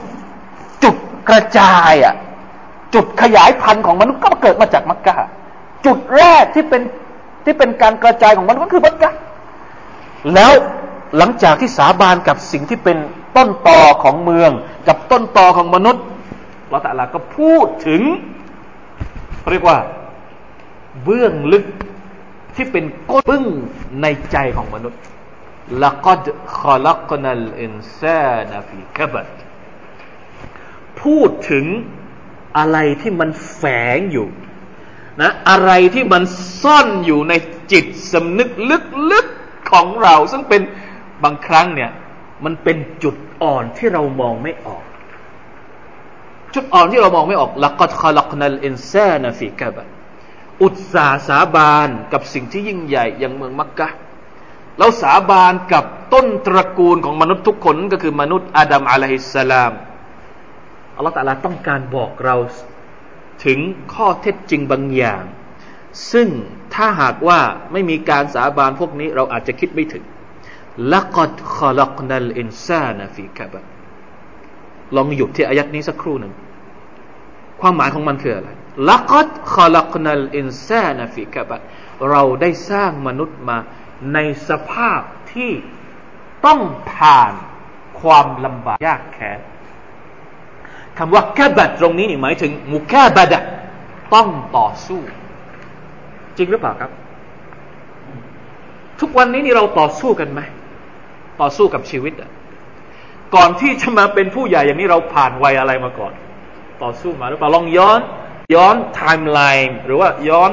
[0.83, 0.95] จุด
[1.29, 2.15] กระจายอะ
[2.93, 5.15] จุดขยายพันธุ์ของมนุษย์ก็เกิดมาจากมักกะ
[5.85, 6.81] จุดแรกที่เป็น
[7.45, 9.11] ที่เป็นการกระจายของมนุษย์ก็คือมักกะ
[10.33, 10.51] แล้ว
[11.17, 12.97] หลังจากที่สาบานกับสิ่งที่เป็น
[13.35, 14.51] ต้นตอของเมือง
[14.87, 16.03] กับต้นตอของมนุษย์
[16.69, 18.01] เราแต่ละก็พูดถึง
[19.51, 19.77] เรียกว่า
[21.03, 21.65] เบื้องลึก
[22.55, 23.45] ที่เป็นก้นบึ้ง
[24.01, 24.99] ในใจของมนุษย์
[25.83, 26.25] ละกัด
[26.59, 29.29] ขลักนัลอินซานาฟีกบัด
[31.01, 31.65] พูดถึง
[32.57, 33.63] อะไรที่มันแฝ
[33.97, 34.27] งอยู่
[35.21, 36.23] นะอะไรที่มัน
[36.61, 37.33] ซ่อนอยู่ใน
[37.71, 38.49] จิตสำนึก
[39.11, 40.61] ลึกๆของเรา ซึ่งเป็น
[41.23, 41.91] บางครั้งเนี่ย
[42.45, 44.83] มันเป็นจุดอ่อนที่เรามองไม่ออก
[46.53, 49.87] จุดอ่อนที่เรามองไม่ออกละกัดขลักนัลอินซานฟีกบัด
[50.63, 53.89] อุตสาสาบานกับสิ่งที่ยิ่งใหญ่อย่างเมืองมักกะ
[54.79, 59.73] เราสาบานกับต้นตระกูลของมนุษย์ทุกคนก็คือมนุษย์อาดัมอะลัยฮิสสลาม
[60.95, 62.35] อัลลอฮฺตะลาต้องการบอกเรา
[63.45, 63.59] ถึง
[63.93, 65.23] ข้อเท็จจริงบางอย่าง
[66.11, 66.27] ซึ่ง
[66.73, 67.39] ถ้าหากว่า
[67.71, 70.03] ไม่มีการสาบานพวกนี้เราอาจจะคิดไม่ถึง
[70.93, 73.61] ละกัดขลักนัลอินซานฟีกะบะ
[74.95, 76.33] ลองหยุดที่อายัดนี้สักครู่หนึ่ง
[77.61, 78.49] ความหมายของมันคืออะไร
[78.89, 81.57] ละกัดขลักนัลอินซานฟีกะบะ
[82.09, 83.57] เราได้สร้างมนุษย์มา
[84.13, 84.19] ใน
[84.49, 85.01] สภาพ
[85.33, 85.51] ที่
[86.45, 86.59] ต้อง
[86.93, 87.33] ผ่าน
[88.01, 89.39] ความลำบากยากแค้น
[90.97, 93.35] คำว่าแคบัดตรงนี้นี่หมายถึงมุแคบัด
[94.13, 95.01] ต้องต่อสู้
[96.37, 96.91] จริงหรือเปล่าครับ
[98.99, 100.41] ทุกวันนี้นี่เราต่อสู้กันไหม
[101.41, 102.31] ต่อสู้กับชีวิตอะ
[103.35, 106.13] ก่อนที่จะมาเป็นผู้ใหญ่อย่างนี้เราผ่านวัยอะไรมาก่อน
[106.83, 107.99] ต่อสู้มาหรือเปล่าลองย้อน
[108.53, 110.51] ย้อนไทม์ไลน์หรือว่าย้อน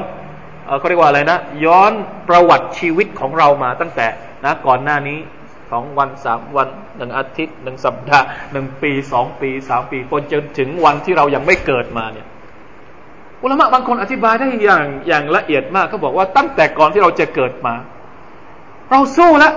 [0.79, 1.93] เขาเรียกว่าอะไรนะย้อน
[2.29, 4.07] ประวัติชีวิตของเรามาตั้งแต่
[4.45, 5.19] นะก่อนหน้านี้
[5.73, 12.27] สองวันสามวันหนึ่งอาทิตย์หนึ่งสัปดาห์หนึ่งปีสองปีสามปีจนจนถึงวันที่เรายังไม่เกิดมาเนี่ย
[13.43, 17.75] อุลามะบางคนอธิบายได้อย่างอย่างละเอียดมากเขาบอกว่าตั้งแต่ก่อนที่เราจะเกิดมา
[18.91, 19.55] เราสู้แล้ว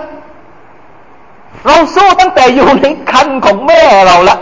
[1.66, 4.36] เราสู้ตั้งแต่อยู่ในคันของแม่เราละ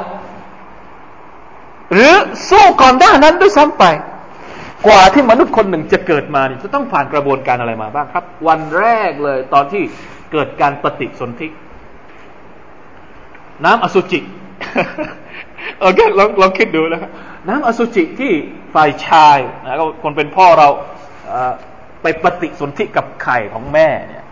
[1.93, 2.15] หรือ
[2.51, 3.85] สู้ก่อนหน้านั้นด้วยซ้ำไป
[4.87, 9.83] กว่าที่มนุษย์คนหนึ่งจะเกิดมานี่จะต้องผ่านกระบวนการอะไรมาบ้างครับ วันแรกเลยตอนที่
[10.33, 11.49] เกิดการปฏิสนธิ
[13.65, 14.21] น้ำอสุจิ
[15.81, 17.11] โอเคลองลองคิดดูนะ
[17.49, 18.33] น้ำอสุจิที่
[18.75, 20.69] ฝ่ายชายนะคนเป็นพ่อเรา
[22.03, 24.25] ไปปฏิสนธิกับไข่ของแม่เนี่ย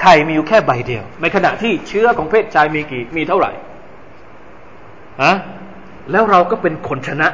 [0.00, 3.52] ไข่มีอยู่แค่ใบเดียว ในขณะที่เชื้อของเพศชายมีกี่มีเท่าไหร่
[5.22, 5.34] ฮะ
[6.10, 7.28] แล้วเราก็เป็นคนชนะ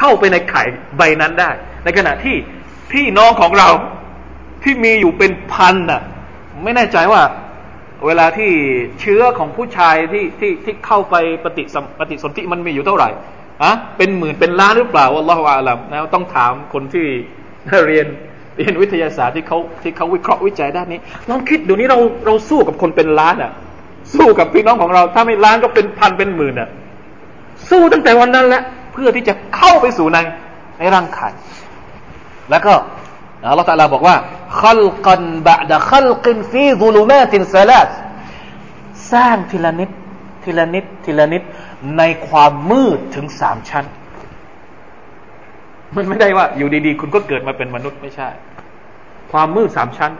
[0.00, 0.62] เข้าไปในไข่
[0.96, 1.50] ใบนั้นได้
[1.84, 2.36] ในขณะที่
[2.92, 3.68] พี่น้องของเรา
[4.62, 6.02] ที่มีอยู่เป็นพันน่ะ
[6.64, 7.22] ไม่แน่ใจว่า
[8.06, 8.50] เวลาที่
[9.00, 13.08] เชื้อของผู้ชายที่ที่ที่เข้าไปปฏิสปฏิสนธิมันมีอยู่เท่าไหร่
[13.62, 17.06] อะเป็นหมื่นเป็นล้านหรือเปล่าอัลลอฮฺอาลัมนะต้องถามคนที่
[17.86, 18.06] เรียน
[18.58, 23.52] เรียนวิทยาศาสตร์ที่เขาที่เขาวิเคราะห์วิจัยด้านนี้ลองคิดดูนี้เราเราสู้กับคนเป็นล้านอะ
[24.16, 26.68] สู้กับพี่น้องของเรา ถ้าไม่ล้านก็เป็นพันเป็นหมื่นอะ
[27.70, 30.18] สู้ตั้งแต่วันนั้นแหละเพื่อที่จะเข้าไปสู่ใน
[30.78, 31.32] ในร่างกาย
[32.50, 32.72] แล้วก็
[33.50, 34.16] อัลลอฮฺตาลาบอกว่า
[34.62, 37.88] ขัลกันบะดะขัลกินฟีซุลูมาตินซาลาส
[39.12, 39.90] สร้างทีละนิด
[40.44, 41.42] ทีละนิดทีละนิด
[41.98, 43.84] ในความมืดถึงสามชั้น
[45.96, 48.28] มันไม่ได้ว่า อยู่ดีๆ คุณก็เกิดมาเป็นมนุษย์ไม่ใช่
[49.32, 50.12] ความมืดสามชั้น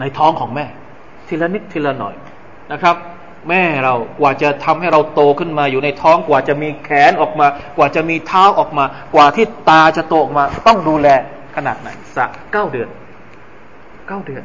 [0.00, 0.66] ในท้องของแม่
[1.28, 2.14] ทีละนิดทีละหน่อย
[2.72, 2.96] นะครับ
[3.48, 8.84] แม่เรากว่าจะทำให้เราโตขึ้นมาอยู่ในท้องกว่าจะมีแขนออกมา กว่าจะมีเท้าออกมา
[9.14, 11.08] กว่าที่ตาจะโตออกมา ต้องดูแล
[11.56, 12.88] ขนาดไหนสักเก้าเดือน
[14.08, 14.44] เก้าเดือน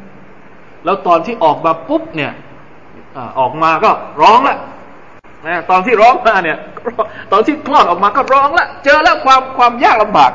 [0.86, 2.32] แล้วตอนที่ออกมาปุ๊บเนี่ย
[3.40, 3.92] ออกมาก็
[4.22, 4.58] ร้องละ
[5.46, 6.58] นะตอนที่ร้องมาเนี่ย
[7.32, 10.32] ตอนที่คลอดออกมาก็ร้องละเจอแล้วความความยากลำบาก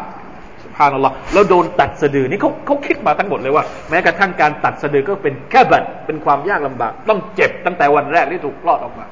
[0.77, 9.07] พานัลลอฮ์แล้วโดนตัดสะดือนี่เขาเขาคิดมาทั้งหมดเลยว่า แม้กระทั่งการตัดสะดือก็เป็นแค่บัตเป็นความยากลำบาก ต้องเจ็บตั้งแต่วันแรกที่ถูกคลอดออกมา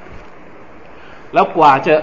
[1.34, 1.94] แล้วกว่าจะ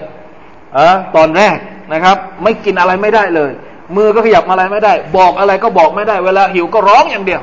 [0.74, 1.56] เออตอนแรก
[1.92, 3.50] นะครับ ไม่กินอะไรไม่ได้เลย
[3.96, 7.42] มือก็ขยับอะไรไม่ได้ บอกอะไรก็บอกไม่ได้ เวลาหิวก็ร้องอย่างเดียว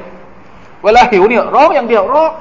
[0.84, 2.32] เวลาหิวเนี่ยร้องอย่างเดียวร้อง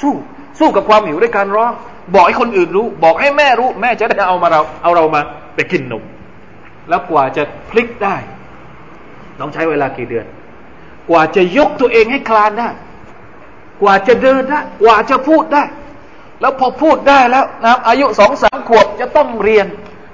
[0.00, 0.14] สู้
[0.58, 1.72] สู้กับความหิวด้วยการร้อง
[2.14, 5.20] บอกให้คนอื่นรู้ บอกให้แม่รู้ แม่จะได้เอามาเราเอาเรามา
[5.54, 6.02] ไปกินนม
[6.88, 8.16] แล้วกว่าจะพลิกได้
[9.40, 10.26] ต้องใช้เวลากี่เดือน
[11.10, 12.68] กว่าจะยกตัวเองให้คลานได้
[13.82, 15.64] กว่าจะเดินได้ กว่าจะพูดได้
[16.40, 19.66] แล้วพอพูดได้แล้วนะอายุสองสามขวบจะต้องเรียน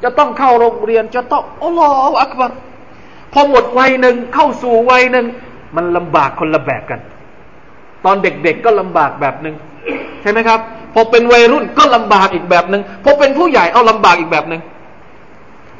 [0.02, 2.50] จะต้องเข้าโรงเรียน จะต้องอัลลอฮฺอักบาร
[3.32, 5.26] พอหมดวัยหนึ่งเข้าสู่วัยหนึ่ง
[5.76, 7.00] มันลำบากคนละแบบกัน
[8.04, 9.54] ตอนเด็กๆก็ลำบากแบบหนึ่ง
[10.22, 10.60] ใช่ไหมครับ
[10.94, 14.62] พอเป็นวัยรุ่นก็ลำบากอีกแบบหนึ่งพอเป็นผู้ใหญ่เอาลำบากอีกแบบหนึ่ง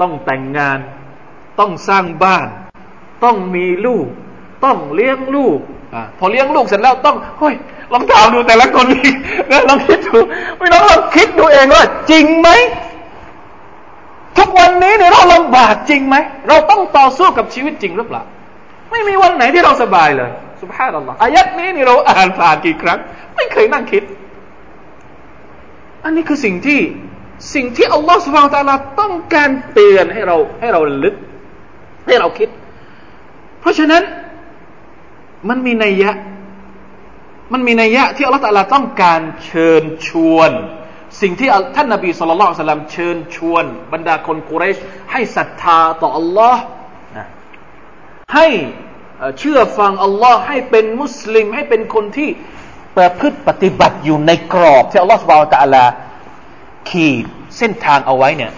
[0.00, 0.78] ต้องแต่งงาน
[1.60, 2.46] ต้องสร้างบ้าน
[3.24, 4.06] ต้องมีลูก
[4.64, 5.58] ต้องเลี้ยงลูก
[5.94, 7.54] อพอเลี้ยงลูกเสร็จแล้วต้องเฮ้ย
[7.92, 9.12] ลองถามดูแต่ละคนนี่
[9.68, 10.18] ลองคิดดู
[10.58, 12.48] ไม่ต้องลองคิดดูเองว่า จริงไหม
[14.38, 16.16] ทุกวันนี้เนี่ยเราลำบากจริงไหม
[16.48, 18.22] เราต้องต่อสู้กับชีวิตจริงหรือเปล่า
[18.90, 22.98] ไม่มีวันไหนที่เราสบายเลยสุภาพอัลลอฮ์อายัดนี้นี่เราอ่านผ่านกี่ครั้ง
[23.36, 24.02] ไม่เคยนั่งคิด
[26.04, 26.80] อันนี้คือสิ่งที่
[27.54, 31.14] สิ่งที่อัลลอฮ์สุบฮานตะลาต้องการเตือนให้เราให้เราลึก
[32.06, 32.48] ให้เราคิด
[33.62, 34.02] เพราะฉะนั้น
[35.48, 36.10] มันมีนัยยะ
[37.52, 40.50] มันมีนัยยะที่อัลลอฮฺตะลาต้องการเชิญชวน
[41.20, 44.76] สิ่งที่ท่านนบีสุลต่านสัลลัมเชิญชวน บรรดาคนกุเรช
[45.12, 46.62] ให้ศรัทธาต่ออัลลอฮ์
[48.34, 48.48] ให้
[49.38, 52.28] เชื่อฟังอัลลอฮ์ให้เป็นมุสลิม ให้เป็นคนที่
[52.96, 55.84] ประพฤติปฏิบัติอยู่ในกรอบที่อัลลอฮ์สุบาตะลา
[56.90, 57.24] ขีด
[57.58, 58.52] เส้นทางเอาไว้เนี่ย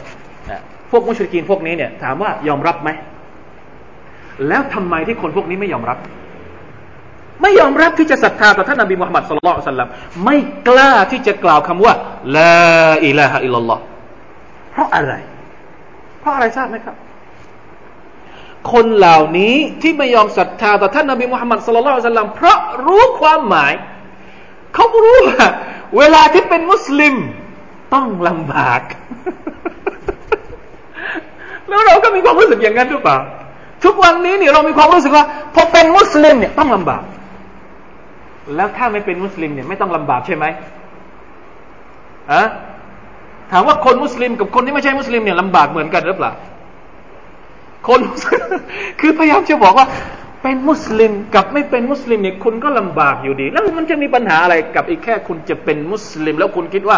[0.90, 2.90] พวกมุชริกีนพวกนี้เนี่ยถามว่ายอมรับไหม
[4.48, 5.98] แล้วทำไมที่คนพวกนี้ไม่ยอมรับ
[7.42, 9.90] ไม่ยอมรับที่จะศรัทธาต่อท่านนบีมุฮัมมัดสุลลัลสัลลัม
[10.24, 10.36] ไม่
[10.68, 11.92] กล้าที่จะกล่าวคำว่า
[12.36, 13.82] ลาอิลาฮะอิลลัลลอฮ์
[14.72, 15.12] เพราะอะไร
[16.20, 16.96] เพราะอะไรทราบไหมครับ
[18.72, 23.72] คนเหล่านี้ที่ไม่ยอมศรัทธาต่อท่านนบีมุฮัมมัดสุลลัลสัลลัมเพราะรู้ความหมาย
[24.74, 25.46] เขารู้ว่า
[25.96, 27.14] เวลาที่เป็นมุสลิม
[27.94, 28.82] ต้องลำบาก
[31.68, 33.18] แล้วเราก็มีความรู้สึกอย่างนั้นหรือเปล่า
[33.83, 37.03] ทุกวันนี้เนี่ยเรามีความรู้สึกว่าพอเป็นมุสลิมเนี่ยต้องลำบาก
[38.55, 40.45] แล้วถ้าไม่เป็นมุสลิมเนี่ยไม่ต้องลำบากใช่ไหม
[42.31, 42.43] อะ
[43.51, 46.31] ถามว่าคนมุสลิมกับคนที่ไม่ใช่มุสลิมเนี่ยลำบากเหมือนกันหรือเปล่า
[47.87, 47.99] คน
[48.99, 49.87] คือพยายามจะบอกว่า
[50.43, 56.97] เป็นมุสลิมกับไม่เป็นมุสลิมเนี่ยคุณก็ลำบากอยู่ดี แล้วมันจะมีปัญหาอะไรกับอีกแค่คุณจะเป็นมุสลิม แล้วคุณคิดว่า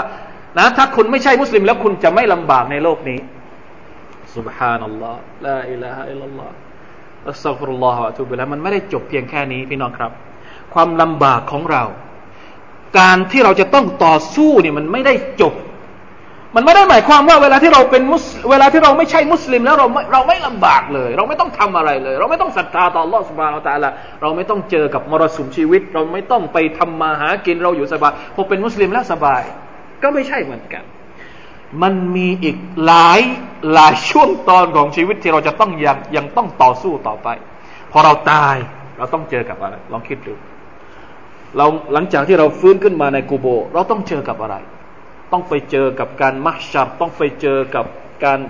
[0.58, 3.20] นะ ถ้าคุณไม่ใช่มุสลิม แล้วคุณจะไม่ลำบากในโลกนี้
[4.36, 6.52] سبحان الله لا إله إلا الله
[7.31, 10.11] أستغفر الله وأتوب إليه มันไม่ได้จบเพียงแค่นี้พี่น้องครับ
[10.75, 11.85] ความลำบากของเรา
[12.99, 15.55] การที่เราจะต้องต่อสู้เนี่ยมันไม่ได้จบ
[16.55, 23.69] มันไม่ได้หมายความว่าเวลาที่เราเป็นมุสเวลาที่เราไม่ใช่มุสลิมแล้วเราเราไม่ลำบากเลย เราไม่ต้องทำอะไรเลย เราไม่ต้องศรัทธาต่อ Allah s u b h a n a h u Wa t
[24.23, 29.43] เราไม่ต้องเจอกับมรสุมชีวิต เราไม่ต้องไปทำมาหากินเราอยู่สบายพอเป็นมุสลิมแล้วสบาย
[30.03, 30.85] ก็ไม่ใช่เหมือนกัน
[31.83, 33.21] มันมีอีกหลาย
[33.75, 37.29] หลายช่วงตอนของชีวิตที่เราจะต้องยังยังต้องต่อสู้ต่อไป
[37.93, 38.57] พอเราตาย
[38.99, 40.35] เราต้องเจอกับอะไรลองคิดดู
[41.57, 44.57] เราหลังจากที่เราฟื้นขึ้นมาในกูโบ เราต้องเจอกับอะไร
[45.33, 47.87] ต้องไปเจอกับการมัชชับต้องไปเจอกับ
[48.25, 48.41] การ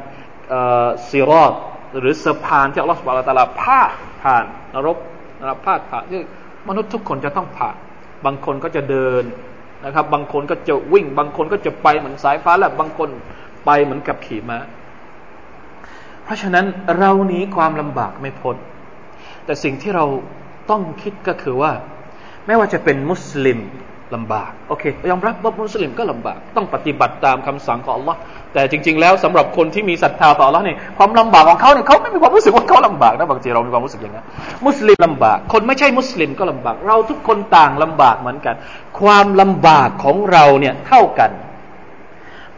[1.09, 1.53] ซีรอด
[1.99, 3.91] หรือสะพานที่อัลลอฮฺสุบะลตาลาพาด
[4.23, 4.45] ผ่าน
[4.75, 4.97] นรก
[5.39, 6.21] นรับพาดผ่านที่
[6.69, 7.77] มนุษย์ทุกคนจะต้องผ่าน
[8.25, 9.23] บางคนก็จะเดิน
[9.87, 13.09] นะครับ บางคนก็จะวิ่ง บางคนก็จะไปเหมือนสายฟ้าและบางคน
[13.65, 14.59] ไปเหมือนกับขี่ม้า
[16.25, 16.67] เพราะฉะนั้น
[16.99, 18.57] เราหนีความลำบากไม่พ้น
[19.45, 20.05] แต่สิ่งที่เรา
[20.71, 21.73] ต้องคิดก็คือว่า
[22.47, 23.59] ไม่ว่าจะเป็นมุสลิม
[24.15, 28.17] ลำบากโอเคยอมรับว่ามุสลิมก็ลำบาก ต้องปฏิบัติตามคำสั่งของ Allah
[28.55, 34.27] แต่จริง ๆ แล้วสำหรับคนที่มีศรัทธาต่อ Allah เนี่ยความลำบากของเขาเนี่ยเขาไม่มีความรู้สึกว่าเขาลำบากนะบางทีเรามีความรู้สึกอย่างนั้น
[34.67, 38.55] มุสลิมลำบาก คนไม่ใช่มุสลิมก็ลำบาก เราทุกคนต่างลำบากเหมือนกัน
[39.01, 41.31] ความลำบากของเราเนี่ยเท่ากัน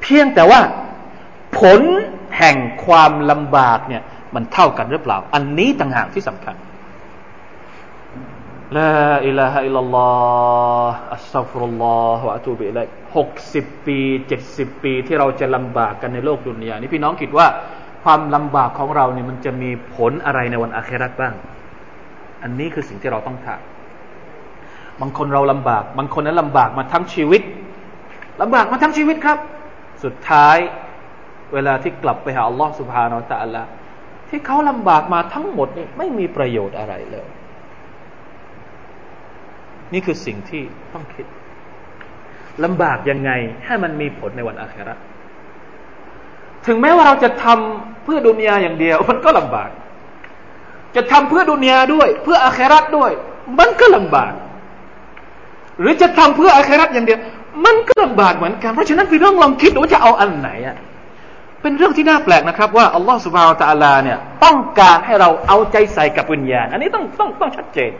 [0.03, 0.61] เพียงแต่ว่า
[1.59, 1.80] ผล
[2.38, 4.03] แห่งความลำบากเนี่ย
[4.34, 6.55] มันเท่ากันหรือเปล่า อันนี้ต่างหากที่สำคัญ
[8.76, 13.99] لا إله إلا الله أستغفر الله وأتوب إليه หกสิบปี
[14.29, 17.47] เจ็ดสิบปีที่เราจะลำบากกันในโลกดุนยานี่พี่น้องคิดว่า
[18.05, 21.35] ความลำบากของเราเนี่ยมันจะมีผลอะไรในวันอาคราตบ้าง
[22.43, 23.61] อันนี้คือสิ่งที่เราต้องถาม
[25.01, 27.43] บางคนเราลำบาก บางคนนั้นลำบากมาทั้งชีวิต
[28.43, 29.39] ลำบากมาทั้งชีวิตครับ
[30.05, 30.57] สุดท้าย
[31.53, 33.62] เวลาที่กลับไปหาอัลลอฮ์สุบฮานาอัลตะละ
[34.29, 37.29] ที่เขาลำบากมาทั้งหมดนี่ไม่มีประโยชน์อะไรเลย
[39.93, 40.62] นี่คือสิ่งที่
[40.93, 41.26] ต้องคิด
[42.64, 43.30] ลำบากยังไง
[43.66, 44.95] ให้มันมีผลในวันอาครา
[46.66, 49.70] ถึงแม้ว่าเราจะทำเพื่อดุนยาอย่างเดียว มันก็ลำบาก
[50.97, 53.11] จะทำเพื่อดุนยาด้วย เพื่ออาคราด้วย
[53.59, 54.32] มันก็ลำบาก
[55.80, 57.20] หรือจะทำเพื่ออาคราอย่างเดียว
[57.64, 60.76] มันก็ลำบากเหมือนกัน เพราะฉะนั้นพี่น้องลองคิดว่าจะเอาอันไหนอะ
[61.62, 67.91] เป็นเรื่องที่น่าแปลกนะครับ ว่าอัลลอฮฺสุบฮาวตะอัลาเนี่ย ต้องการให้เราเอาใจใส่กับวิญญาณ อันนี้ต้องต้องต้องชัดเจน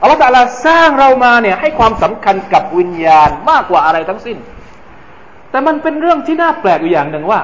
[0.00, 4.36] อัลลอฮฺตาลาสร้างเรามาเนี่ยให้ความสำคัญกับวิญญาณมากกว่าอะไรทั้งสิ้น
[5.50, 7.40] แต่มันเป็นเรื่องที่น่าแปลกอยู่อย่างหนึ่งว่า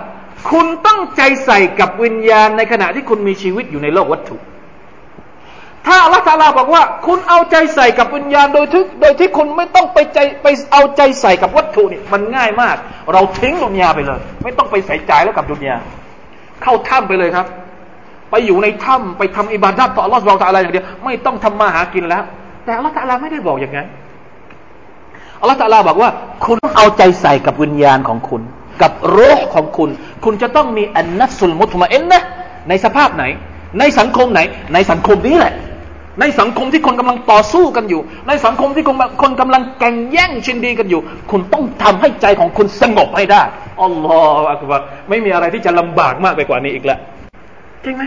[0.50, 4.36] คุณต้องใจใส่กับวิญญาณในขณะที่คุณมีชีวิตอยู่ในโลกวัตถุ
[5.86, 12.76] ถ้าอัลลอฮฺตาลาบอกว่า คุณเอาใจใส่กับวิญญาณโดยที่โดยที่คุณไม่ต้องไปใจไปเอาใจใส่กับวัตถุนี่มันง่ายมาก
[13.12, 15.76] เราทิ้งดุนยาไปเลย ไม่ต้องไปใส่ใจแล้วกับดุนยา
[16.62, 17.46] เข้าถ้ำไปเลยครับ
[18.30, 22.24] ไปอยู่ในถ้ำไปทำอิบาดัตต่ออัลอสุบไบร์ตะลาอย่างเดียวไม่ต้องทำมาหากินแล้ว
[22.66, 23.86] แต่อัลลอฮฺตะลาไม่ได้บอกอย่างนั้น
[25.40, 26.10] อัลลอฮฺตะลาบอกว่า
[26.44, 28.42] คุณต้องเอาใจใส่กับวิญญาณของคุณ
[28.82, 29.90] กับโรคของคุณ
[30.24, 32.20] คุณจะต้องมีอันนัสุลมุตมาเอ็นนะ
[32.68, 33.24] ในสภาพไหน
[33.78, 34.40] ในสังคมไหน
[34.74, 35.54] ในสังคมนี้แหละ
[36.20, 41.00] ในสังคมที่คนกำลังต่อสู้กันอยู่ ในสังคมที่คนคนกำลังแข่งแย่งชิงดีกันอยู่
[41.30, 43.42] คุณต้องทำให้ใจของคุณสงบให้ได้
[43.82, 46.98] อัลลอฮฺอักบารไม่มีอะไรที่จะลำบากมากไปกว่านี้อีกแล้ว
[47.84, 48.02] จริงไหม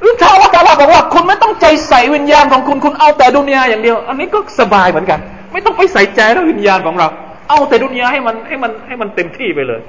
[0.00, 5.18] หรือถ้าว่าตาลาบอกว่าคุณไม่ต้องใจใส่วิญญาณของคุณคุณเอาแต่ดุนยาอย่างเดียว อันนี้ก็สบายเหมือนกัน
[5.52, 7.08] ไม่ต้องไปใส่ใจแล้ววิญญาณของเรา
[7.48, 9.80] เอาแต่ดุนยาให้มันให้มันให้มันเต็มที่ไปเลย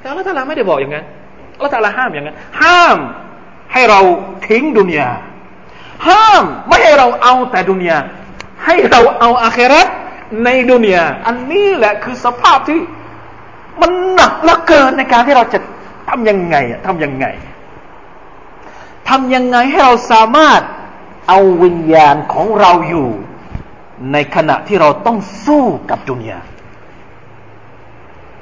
[0.00, 1.04] แต่ละตาลาไม่ได้บอกอย่างนั้น
[1.62, 2.98] ละตาลาห้ามอย่างนั้นห้าม
[3.72, 4.00] ให้เรา
[4.48, 5.08] ทิ้งดุนยา
[6.08, 7.98] ห้ามไม่ให้เราเอาแต่ดุนยา
[8.64, 9.82] ให้เราเอาอาครา
[10.44, 12.78] ในดุนยาอันนี้แหละคือสภาพที่
[13.80, 15.58] มันหนักเหลือเกินในการที่เราจะ
[16.08, 17.26] ทำยังไงทำยังไง
[19.08, 20.60] ทำยังไงให้เราสามารถ
[21.28, 23.08] เอาวิญญาณของเราอยู่
[24.12, 26.38] ในขณะที่เราต้องสู้กับดุนยา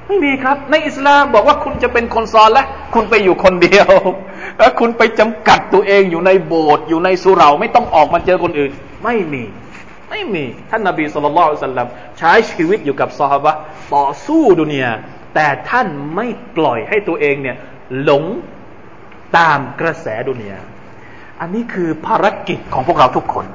[0.06, 3.88] ไม่มีครับ ในอิสลามบอกว่าคุณจะเป็นคนซอนและคุณไปอยู่คนเดียว
[4.58, 8.70] แล้วคุณไปจำกัดตัวเองอยู่ในโบสถ์อยู่ในสุเราไม่ต้องออกมาเจอคนอื่น
[9.04, 9.44] ไม่มี
[10.10, 11.88] ไม่มี ท่านนาบีสุลต่านสัลลัม
[12.18, 13.52] ใช้ชีวิตอยู่กับซอฮาบะ
[13.94, 14.92] ต่อสู้ดุนยา
[15.34, 17.56] แต่ท่านไม่ปล่อยให้ตัวเองเนี่ย
[18.02, 18.24] หลง
[19.36, 20.60] ตามกระแสดุนยา
[21.40, 23.46] อันนี้คือภารกิจของพวกเราทุกคน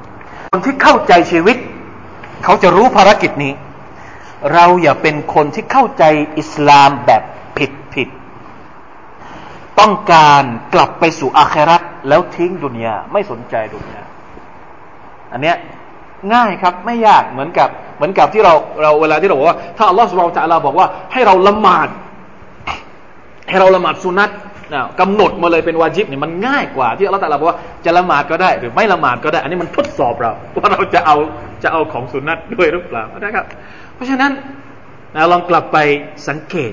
[0.50, 1.56] คนที่เข้าใจชีวิต
[2.44, 3.52] เขาจะรู้ภารกิจนี้
[4.54, 6.04] เราอย่าเป็นคนที่เข้าใจ
[6.38, 7.22] อิสลามแบบ
[7.58, 8.08] ผิดผิด
[9.80, 10.42] ต้องการ
[10.74, 14.02] กลับไปสู่อาคราตแล้วทิ้งดุนยาไม่สนใจดุนยา
[15.32, 15.56] อันเนี้ย
[16.34, 21.88] ง่ายครับไม่ยากเหมือนกับเหมือนกับที่เราเราเวลาที่เราบอกว่า ถ้าอัลลอฮฺสุบไบร์ตะลาบอกว่า ให้เราละหมาด
[23.48, 24.30] ให้เราละหมาดสุนัต
[24.72, 31.16] นะกำหนดมาเลยเป็นวาจิบเนี่ยมันง่ายกว่า ที่อัลลอฮฺตะลาบอกว่าจะละหมาดก็ได้ หรือไม่ละหมาดก็ได้ อันนี้มันทดสอบเราว่าเราจะเอา
[31.62, 33.44] จะเอาของสุนัตด้วยหรือเปล่านะครับ
[33.94, 34.32] เพราะฉะนั้น
[35.14, 35.78] นะลองกลับไป
[36.28, 36.72] สังเกต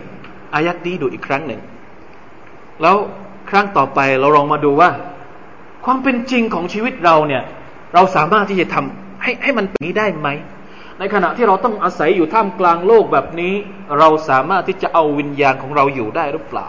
[0.54, 1.62] อายัดนี้ดูอีกครั้งหนึ่ง
[2.82, 2.96] แล้ว
[3.50, 4.90] ครั้งต่อไปเราลองมาดูว่า
[5.86, 7.44] ความเป็นจริงของชีวิตเราเนี่ย
[7.94, 10.28] เราสามารถที่จะทำให้ให้มันเป็นนี้ได้ไหม
[11.00, 13.54] ในขณะที่เราต้องอาศัยอยู่ท่ามกลางโลกแบบนี้
[14.00, 16.68] เราสามารถที่จะเอาวิญญาณของเราอยู่ได้หรือเปล่า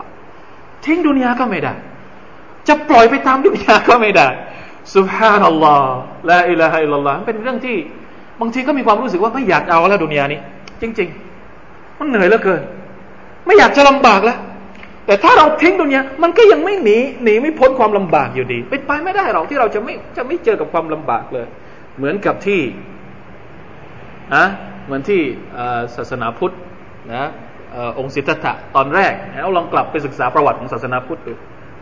[0.85, 1.75] ทิ้งดุนยาก็ไม่ได้
[2.69, 4.29] จะปล่อยไปตามดุนยาก็ไม่ได้
[4.95, 5.95] สุบฮานัลลอฮ์
[6.31, 7.77] ละอิลาฮะอิลลัลลอฮ์เป็นเรื่องที่
[8.41, 10.41] บางทีก็มีความรู้สึกว่าไม่อยากเอาแล้วดุนยานี้
[10.83, 11.09] จริง
[11.55, 12.63] ๆ มันเหนื่อยเหลือเกิน
[13.47, 14.39] ไม่อยากจะลำบากแล้ว
[15.07, 21.47] แต่ถ้าเราทิ้งดุนยามันก็ยังไม่หนีหนีไม่พ้นความลำบากอยู่ดีเป็นไปไม่ได้หรอกที่เราจะไม่จะไม่เจอกับความลำบากเลย
[21.97, 22.61] เหมือนกับที่
[24.35, 24.45] อะ
[24.85, 25.21] เหมือนที่
[25.97, 26.55] ศาสนาพุทธ
[27.15, 27.29] นะ
[27.99, 29.13] องค์สิทธัตถะตอนแรก
[29.43, 31.33] เราลองกลับไปศึกษาประวัติของศาสนาพุทธดู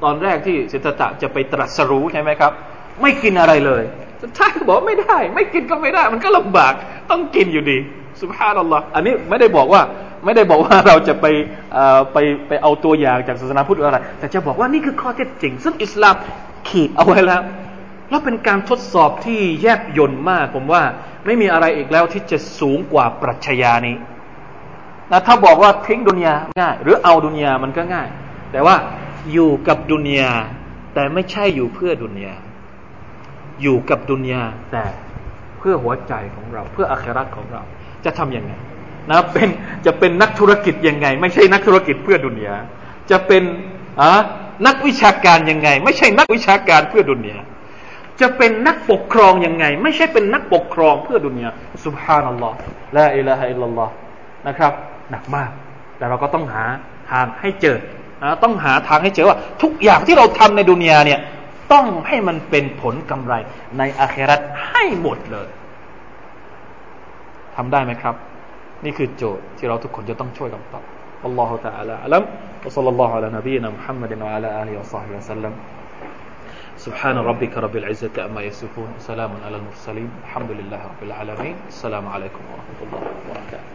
[0.04, 2.52] ตอนแรกที่สิทธัตถะจะไปตรัสรู้ใช่ไหมครับ
[3.02, 3.82] ไม่กินอะไรเลย
[4.22, 6.72] สุดท้ายบอกไม่ได้ ไม่กินก็ไม่ได้ มันก็ลำบาก
[7.10, 7.78] ต้องกินอยู่ดี
[8.20, 9.82] สุภาพนัลลอฮ์อันนี้ไม่ได้บอกว่า
[10.24, 11.26] ไม่ได้บอกว่าเราจะไป
[12.12, 12.18] ไป
[12.48, 16.14] ไปเอาตัวอย่างจากศาสนาพุทธอะไร แต่จะบอกว่านี่คือข้อเท็จจริง ซึ่งอิสลาม
[16.68, 17.42] ขีดเอาไว้แล้ว
[18.10, 20.82] แล้วเป็นการทดสอบที่แยบยนต์มากผมว่า
[21.26, 23.96] ไม่มีอะไรอีกแล้วที่จะสูงกว่าปรัชญานี้
[25.10, 28.08] นะถ้าบอกว่าทิ้งดุนยาง่าย หรือเอาดุนยามันก็ง่าย
[28.52, 28.76] แต่ว่า
[29.32, 30.32] อยู่กับดุนยา
[30.94, 32.34] แต่ไม่ใช่อยู่เพื่อดุนยา
[33.62, 34.42] อยู่กับดุนยา
[34.72, 34.84] แต่
[35.58, 37.62] เพื่อหัวใจของเรา เพื่ออาคราตของเรา
[38.04, 38.52] จะทํำยังไง
[39.10, 39.48] นะเป็น
[39.86, 42.56] จะเป็นนักธุรกิจยังไง ไม่ใช่นักธุรกิจเพื่อดุนยา
[43.10, 43.42] จะเป็น
[44.00, 44.10] อะ
[44.66, 47.38] นักวิชาการยังไง ไม่ใช่นักวิชาการเพื่อดุนยา
[48.20, 51.48] จะเป็นนักปกครองยังไง ไม่ใช่เป็นนักปกครองเพื่อดุนยา
[51.84, 52.56] สุบฮานัลลอฮ์
[52.96, 53.92] ละอิลาฮะอิลลัลลอฮ์
[54.47, 54.73] นะครับ
[55.11, 55.49] หนักมาก
[55.97, 56.63] แต่เราก็ต้องหา
[57.11, 57.77] ทางให้เจอ
[58.21, 61.19] นะต้องหาทางให้เจอว่า ทุกอย่างที่เราทำในดุนยาเนี่ย
[61.73, 63.33] ต้องให้มันเป็นผลกำไร
[63.77, 65.49] ในอาคราตให้หมดเลย
[67.55, 68.15] ทำได้ไหมครับ
[68.85, 70.85] นี่คือโจทย์ที่เราทุกคนจะต้องช่วยกันตอบ
[71.23, 72.25] والله تعالى أعلم
[72.65, 75.53] وصلى الله على نبينا محمد وعلى آله وصحبه وسلم
[76.77, 82.43] سبحان ربك رب العزة أما يصفون سلام على المرسلين الحمد لله رب العالمين السلام عليكم
[82.51, 83.74] ورحمة الله وبركاته